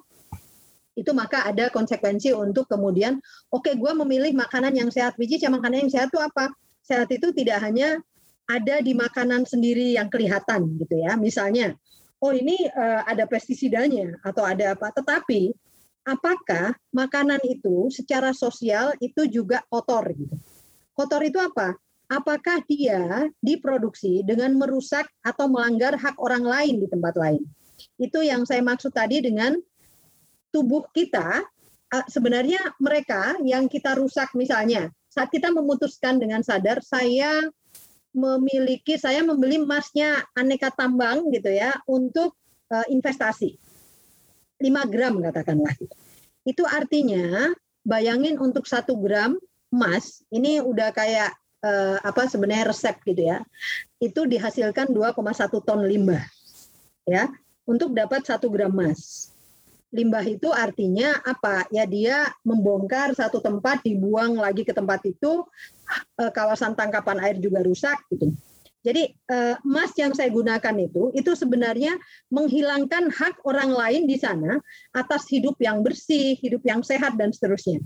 itu 0.98 1.14
maka 1.14 1.46
ada 1.46 1.70
konsekuensi 1.70 2.34
untuk 2.34 2.68
kemudian 2.68 3.22
oke 3.48 3.70
okay, 3.70 3.74
gue 3.78 3.92
memilih 4.04 4.34
makanan 4.34 4.74
yang 4.76 4.90
sehat. 4.92 5.16
Ya 5.16 5.48
makanan 5.48 5.88
yang 5.88 5.92
sehat 5.94 6.12
itu 6.12 6.20
apa? 6.20 6.52
Sehat 6.84 7.08
itu 7.08 7.30
tidak 7.32 7.62
hanya 7.64 8.02
ada 8.48 8.80
di 8.80 8.96
makanan 8.96 9.44
sendiri 9.44 9.94
yang 10.00 10.08
kelihatan 10.08 10.80
gitu 10.80 11.04
ya. 11.04 11.14
Misalnya 11.20 11.76
oh 12.24 12.32
ini 12.34 12.56
uh, 12.72 13.04
ada 13.04 13.28
pestisidanya 13.28 14.16
atau 14.24 14.42
ada 14.42 14.74
apa. 14.74 14.88
Tetapi 14.90 15.52
apakah 16.08 16.72
makanan 16.90 17.38
itu 17.44 17.92
secara 17.92 18.32
sosial 18.32 18.96
itu 19.04 19.28
juga 19.28 19.60
kotor 19.68 20.08
gitu? 20.16 20.34
Kotor 20.96 21.22
itu 21.28 21.38
apa? 21.38 21.76
Apakah 22.08 22.64
dia 22.64 23.28
diproduksi 23.44 24.24
dengan 24.24 24.56
merusak 24.56 25.04
atau 25.20 25.44
melanggar 25.52 25.92
hak 26.00 26.16
orang 26.16 26.40
lain 26.40 26.80
di 26.80 26.88
tempat 26.88 27.14
lain? 27.20 27.44
Itu 28.00 28.24
yang 28.24 28.48
saya 28.48 28.64
maksud 28.64 28.96
tadi 28.96 29.20
dengan 29.20 29.54
tubuh 30.48 30.88
kita 30.96 31.44
sebenarnya 32.08 32.76
mereka 32.80 33.36
yang 33.44 33.68
kita 33.68 33.92
rusak 33.96 34.32
misalnya. 34.32 34.88
Saat 35.12 35.28
kita 35.28 35.52
memutuskan 35.52 36.16
dengan 36.16 36.40
sadar 36.40 36.80
saya 36.80 37.44
memiliki 38.12 38.96
saya 38.96 39.20
membeli 39.22 39.60
emasnya 39.60 40.24
aneka 40.34 40.72
tambang 40.72 41.28
gitu 41.32 41.52
ya 41.52 41.76
untuk 41.86 42.34
uh, 42.72 42.86
investasi. 42.88 43.56
5 44.58 44.92
gram 44.92 45.14
katakanlah. 45.22 45.74
Itu 46.42 46.66
artinya 46.66 47.52
bayangin 47.86 48.36
untuk 48.36 48.66
satu 48.66 48.98
gram 48.98 49.38
emas 49.72 50.24
ini 50.32 50.60
udah 50.60 50.92
kayak 50.92 51.32
uh, 51.64 51.98
apa 52.00 52.28
sebenarnya 52.28 52.72
resep 52.72 52.96
gitu 53.04 53.28
ya 53.28 53.44
itu 54.00 54.24
dihasilkan 54.24 54.92
2,1 54.92 55.14
ton 55.64 55.80
limbah 55.84 56.24
ya 57.04 57.28
untuk 57.68 57.92
dapat 57.92 58.24
satu 58.24 58.48
gram 58.48 58.72
emas 58.72 59.32
limbah 59.88 60.24
itu 60.24 60.52
artinya 60.52 61.16
apa? 61.24 61.64
Ya 61.72 61.88
dia 61.88 62.28
membongkar 62.44 63.16
satu 63.16 63.40
tempat, 63.40 63.80
dibuang 63.80 64.36
lagi 64.36 64.64
ke 64.64 64.76
tempat 64.76 65.00
itu, 65.08 65.44
eh, 66.20 66.32
kawasan 66.32 66.76
tangkapan 66.76 67.18
air 67.24 67.36
juga 67.40 67.64
rusak 67.64 67.96
gitu. 68.12 68.32
Jadi 68.84 69.10
eh, 69.10 69.56
emas 69.66 69.90
yang 69.98 70.14
saya 70.14 70.30
gunakan 70.30 70.76
itu 70.78 71.10
itu 71.12 71.34
sebenarnya 71.34 71.98
menghilangkan 72.30 73.10
hak 73.10 73.42
orang 73.42 73.74
lain 73.74 74.06
di 74.06 74.16
sana 74.16 74.60
atas 74.94 75.26
hidup 75.28 75.58
yang 75.58 75.82
bersih, 75.82 76.38
hidup 76.38 76.62
yang 76.62 76.84
sehat 76.84 77.18
dan 77.18 77.34
seterusnya. 77.34 77.82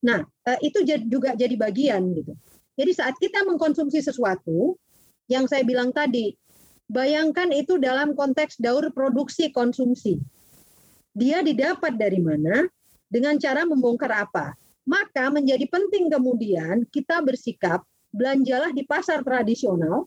Nah, 0.00 0.24
eh, 0.48 0.58
itu 0.64 0.80
juga 1.06 1.36
jadi 1.36 1.54
bagian 1.58 2.02
gitu. 2.16 2.32
Jadi 2.78 2.90
saat 2.96 3.14
kita 3.20 3.44
mengkonsumsi 3.44 4.00
sesuatu 4.00 4.80
yang 5.28 5.44
saya 5.44 5.60
bilang 5.60 5.92
tadi, 5.92 6.32
bayangkan 6.88 7.52
itu 7.52 7.76
dalam 7.76 8.16
konteks 8.16 8.56
daur 8.56 8.88
produksi 8.96 9.52
konsumsi 9.52 10.16
dia 11.14 11.42
didapat 11.42 11.98
dari 11.98 12.22
mana, 12.22 12.66
dengan 13.10 13.34
cara 13.36 13.66
membongkar 13.66 14.14
apa. 14.14 14.54
Maka 14.86 15.28
menjadi 15.28 15.66
penting 15.66 16.08
kemudian 16.08 16.86
kita 16.88 17.20
bersikap 17.20 17.82
belanjalah 18.14 18.70
di 18.70 18.86
pasar 18.86 19.20
tradisional 19.26 20.06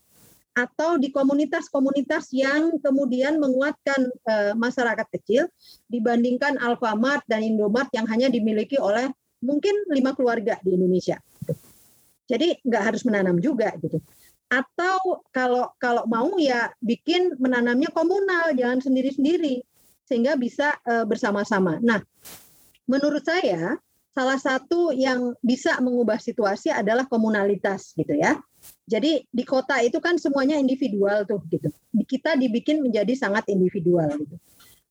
atau 0.54 0.96
di 0.96 1.10
komunitas-komunitas 1.10 2.30
yang 2.30 2.78
kemudian 2.78 3.42
menguatkan 3.42 4.06
e, 4.06 4.34
masyarakat 4.54 5.06
kecil 5.18 5.50
dibandingkan 5.90 6.56
Alfamart 6.62 7.26
dan 7.26 7.42
Indomart 7.42 7.90
yang 7.90 8.06
hanya 8.06 8.30
dimiliki 8.30 8.78
oleh 8.78 9.10
mungkin 9.42 9.74
lima 9.90 10.14
keluarga 10.14 10.56
di 10.62 10.78
Indonesia. 10.78 11.18
Jadi 12.24 12.62
nggak 12.64 12.82
harus 12.82 13.02
menanam 13.04 13.36
juga 13.42 13.74
gitu. 13.82 13.98
Atau 14.46 15.26
kalau 15.34 15.74
kalau 15.82 16.06
mau 16.06 16.38
ya 16.38 16.70
bikin 16.78 17.34
menanamnya 17.42 17.90
komunal, 17.90 18.54
jangan 18.54 18.78
sendiri-sendiri 18.78 19.60
sehingga 20.04 20.36
bisa 20.36 20.76
uh, 20.84 21.04
bersama-sama. 21.08 21.80
Nah, 21.80 22.00
menurut 22.88 23.24
saya 23.24 23.76
salah 24.14 24.38
satu 24.38 24.94
yang 24.94 25.34
bisa 25.42 25.74
mengubah 25.82 26.22
situasi 26.22 26.70
adalah 26.70 27.08
komunalitas 27.10 27.96
gitu 27.98 28.14
ya. 28.14 28.38
Jadi 28.86 29.26
di 29.26 29.44
kota 29.44 29.82
itu 29.82 29.98
kan 29.98 30.16
semuanya 30.16 30.54
individual 30.56 31.26
tuh 31.26 31.42
gitu. 31.50 31.68
Kita 32.06 32.38
dibikin 32.38 32.80
menjadi 32.80 33.10
sangat 33.18 33.50
individual 33.50 34.06
gitu. 34.14 34.36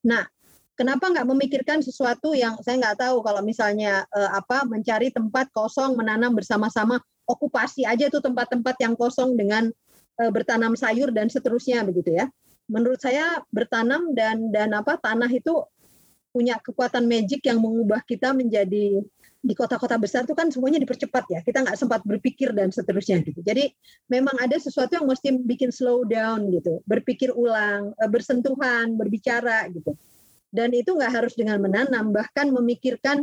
Nah, 0.03 0.27
kenapa 0.75 1.07
nggak 1.07 1.23
memikirkan 1.23 1.79
sesuatu 1.79 2.35
yang 2.35 2.59
saya 2.59 2.83
nggak 2.83 2.99
tahu 2.99 3.23
kalau 3.23 3.41
misalnya 3.41 4.03
eh, 4.11 4.31
apa 4.35 4.67
mencari 4.67 5.09
tempat 5.09 5.49
kosong 5.55 5.95
menanam 5.95 6.35
bersama-sama 6.35 6.99
okupasi 7.23 7.87
aja 7.87 8.11
tuh 8.11 8.19
tempat-tempat 8.19 8.75
yang 8.83 8.99
kosong 8.99 9.39
dengan 9.39 9.71
uh, 10.19 10.31
bertanam 10.31 10.75
sayur 10.75 11.09
dan 11.15 11.31
seterusnya 11.31 11.83
begitu 11.87 12.19
ya. 12.19 12.27
Menurut 12.71 12.99
saya 12.99 13.43
bertanam 13.51 14.15
dan 14.15 14.49
dan 14.49 14.71
apa 14.71 14.95
tanah 14.99 15.29
itu 15.29 15.63
punya 16.33 16.57
kekuatan 16.57 17.05
magic 17.05 17.45
yang 17.45 17.61
mengubah 17.61 18.01
kita 18.01 18.33
menjadi 18.33 19.05
di 19.43 19.53
kota-kota 19.59 19.99
besar 19.99 20.23
itu 20.23 20.31
kan 20.31 20.47
semuanya 20.47 20.79
dipercepat 20.79 21.27
ya. 21.27 21.39
Kita 21.43 21.67
nggak 21.67 21.75
sempat 21.75 22.01
berpikir 22.07 22.55
dan 22.55 22.71
seterusnya 22.71 23.19
gitu. 23.27 23.43
Jadi 23.43 23.69
memang 24.07 24.33
ada 24.39 24.55
sesuatu 24.55 24.95
yang 24.95 25.05
mesti 25.05 25.35
bikin 25.43 25.69
slow 25.69 26.07
down 26.07 26.47
gitu, 26.49 26.79
berpikir 26.87 27.29
ulang, 27.35 27.91
eh, 27.99 28.07
bersentuhan, 28.07 28.95
berbicara 28.95 29.67
gitu. 29.75 29.99
Dan 30.47 30.71
itu 30.71 30.95
nggak 30.95 31.11
harus 31.11 31.35
dengan 31.35 31.59
menanam, 31.59 32.15
bahkan 32.15 32.47
memikirkan 32.49 33.19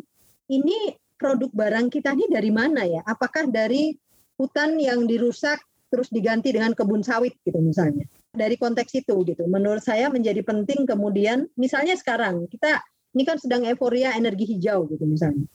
ini 0.53 0.93
produk 1.16 1.49
barang 1.57 1.88
kita 1.88 2.12
ini 2.12 2.28
dari 2.28 2.53
mana 2.53 2.84
ya? 2.84 3.01
Apakah 3.09 3.49
dari 3.49 3.97
hutan 4.36 4.76
yang 4.76 5.09
dirusak 5.09 5.57
terus 5.88 6.12
diganti 6.12 6.53
dengan 6.53 6.76
kebun 6.76 7.01
sawit 7.01 7.32
gitu 7.49 7.64
misalnya? 7.64 8.05
Dari 8.31 8.55
konteks 8.55 8.93
itu 8.95 9.14
gitu. 9.26 9.45
Menurut 9.51 9.83
saya 9.83 10.07
menjadi 10.07 10.41
penting 10.47 10.87
kemudian 10.87 11.51
misalnya 11.59 11.99
sekarang 11.99 12.47
kita 12.47 12.78
ini 13.14 13.26
kan 13.26 13.37
sedang 13.43 13.66
euforia 13.66 14.14
energi 14.14 14.47
hijau 14.55 14.87
gitu 14.87 15.03
misalnya 15.03 15.51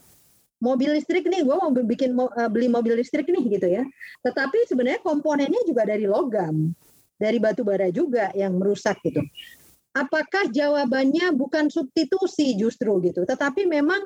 mobil 0.64 0.96
listrik 0.96 1.28
nih, 1.28 1.44
gue 1.44 1.56
mau 1.56 1.70
bikin 1.70 2.16
uh, 2.16 2.50
beli 2.50 2.72
mobil 2.72 2.98
listrik 2.98 3.28
nih 3.28 3.44
gitu 3.60 3.68
ya. 3.68 3.84
Tetapi 4.24 4.66
sebenarnya 4.66 5.02
komponennya 5.04 5.62
juga 5.68 5.84
dari 5.86 6.10
logam, 6.10 6.72
dari 7.20 7.38
batu 7.38 7.62
bara 7.62 7.92
juga 7.92 8.32
yang 8.34 8.56
merusak 8.56 8.98
gitu. 9.04 9.22
Apakah 9.96 10.52
jawabannya 10.52 11.32
bukan 11.38 11.72
substitusi 11.72 12.58
justru 12.60 13.00
gitu, 13.00 13.24
tetapi 13.24 13.64
memang 13.64 14.04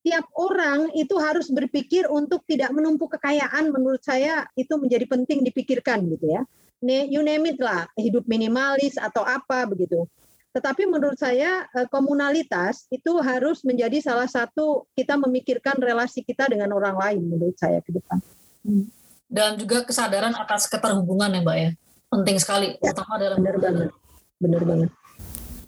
tiap 0.00 0.24
orang 0.38 0.88
itu 0.96 1.18
harus 1.18 1.50
berpikir 1.52 2.08
untuk 2.08 2.46
tidak 2.48 2.72
menumpuk 2.72 3.18
kekayaan 3.18 3.74
menurut 3.74 4.00
saya 4.00 4.46
itu 4.56 4.72
menjadi 4.78 5.04
penting 5.04 5.44
dipikirkan 5.44 6.06
gitu 6.08 6.32
ya. 6.32 6.46
You 6.84 7.24
name 7.24 7.48
it 7.50 7.58
lah, 7.58 7.88
hidup 7.96 8.28
minimalis 8.28 9.00
atau 9.00 9.24
apa 9.24 9.64
begitu 9.64 10.04
tetapi 10.56 10.88
menurut 10.88 11.20
saya 11.20 11.68
eh, 11.76 11.84
komunalitas 11.92 12.88
itu 12.88 13.20
harus 13.20 13.60
menjadi 13.60 14.00
salah 14.00 14.24
satu 14.24 14.88
kita 14.96 15.20
memikirkan 15.20 15.76
relasi 15.76 16.24
kita 16.24 16.48
dengan 16.48 16.72
orang 16.72 16.96
lain 16.96 17.28
menurut 17.28 17.60
saya 17.60 17.84
ke 17.84 17.92
depan. 17.92 18.16
Hmm. 18.64 18.88
Dan 19.28 19.60
juga 19.60 19.84
kesadaran 19.84 20.32
atas 20.32 20.64
keterhubungan 20.72 21.28
ya 21.28 21.40
Mbak 21.44 21.56
ya. 21.60 21.70
Penting 22.08 22.36
sekali, 22.40 22.72
ya, 22.80 22.96
terutama 22.96 23.20
dalam 23.20 23.38
benar 23.44 23.56
banget. 23.60 23.88
Benar 24.40 24.62
banget. 24.64 24.90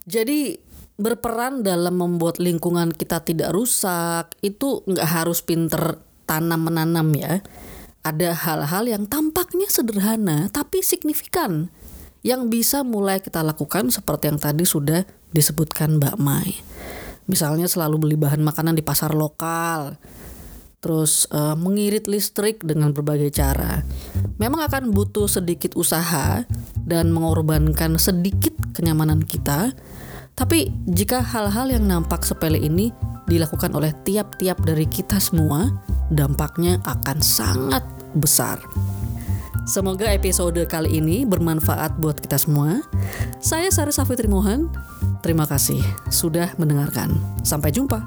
Jadi 0.08 0.56
berperan 0.96 1.60
dalam 1.60 1.94
membuat 2.00 2.40
lingkungan 2.40 2.88
kita 2.88 3.20
tidak 3.20 3.52
rusak 3.52 4.32
itu 4.40 4.80
nggak 4.88 5.04
harus 5.04 5.44
pinter 5.44 6.00
tanam 6.24 6.64
menanam 6.64 7.12
ya. 7.12 7.44
Ada 8.06 8.34
hal-hal 8.34 8.84
yang 8.86 9.04
tampaknya 9.10 9.66
sederhana 9.68 10.48
tapi 10.48 10.80
signifikan 10.80 11.68
yang 12.26 12.50
bisa 12.50 12.82
mulai 12.82 13.22
kita 13.22 13.42
lakukan 13.42 13.90
seperti 13.94 14.30
yang 14.30 14.40
tadi 14.42 14.64
sudah 14.66 15.06
disebutkan 15.30 16.02
Mbak 16.02 16.16
Mai. 16.18 16.58
Misalnya 17.28 17.68
selalu 17.68 18.08
beli 18.08 18.16
bahan 18.16 18.40
makanan 18.40 18.72
di 18.72 18.82
pasar 18.82 19.12
lokal, 19.12 20.00
terus 20.80 21.28
uh, 21.28 21.52
mengirit 21.58 22.08
listrik 22.08 22.64
dengan 22.64 22.96
berbagai 22.96 23.28
cara. 23.34 23.84
Memang 24.40 24.64
akan 24.64 24.94
butuh 24.94 25.28
sedikit 25.28 25.76
usaha 25.76 26.48
dan 26.88 27.12
mengorbankan 27.12 28.00
sedikit 28.00 28.56
kenyamanan 28.72 29.20
kita, 29.26 29.76
tapi 30.38 30.70
jika 30.86 31.18
hal-hal 31.18 31.66
yang 31.66 31.90
nampak 31.90 32.22
sepele 32.22 32.62
ini 32.62 32.94
dilakukan 33.26 33.74
oleh 33.74 33.90
tiap-tiap 34.06 34.62
dari 34.62 34.86
kita 34.86 35.18
semua, 35.18 35.66
dampaknya 36.14 36.78
akan 36.86 37.18
sangat 37.18 37.82
besar. 38.14 38.62
Semoga 39.68 40.08
episode 40.08 40.56
kali 40.64 41.02
ini 41.02 41.28
bermanfaat 41.28 42.00
buat 42.00 42.16
kita 42.22 42.40
semua. 42.40 42.80
Saya 43.42 43.68
Sari 43.68 43.92
Safitri 43.92 44.30
Mohan. 44.30 44.70
Terima 45.20 45.44
kasih 45.44 45.82
sudah 46.08 46.54
mendengarkan. 46.56 47.12
Sampai 47.44 47.74
jumpa. 47.74 48.00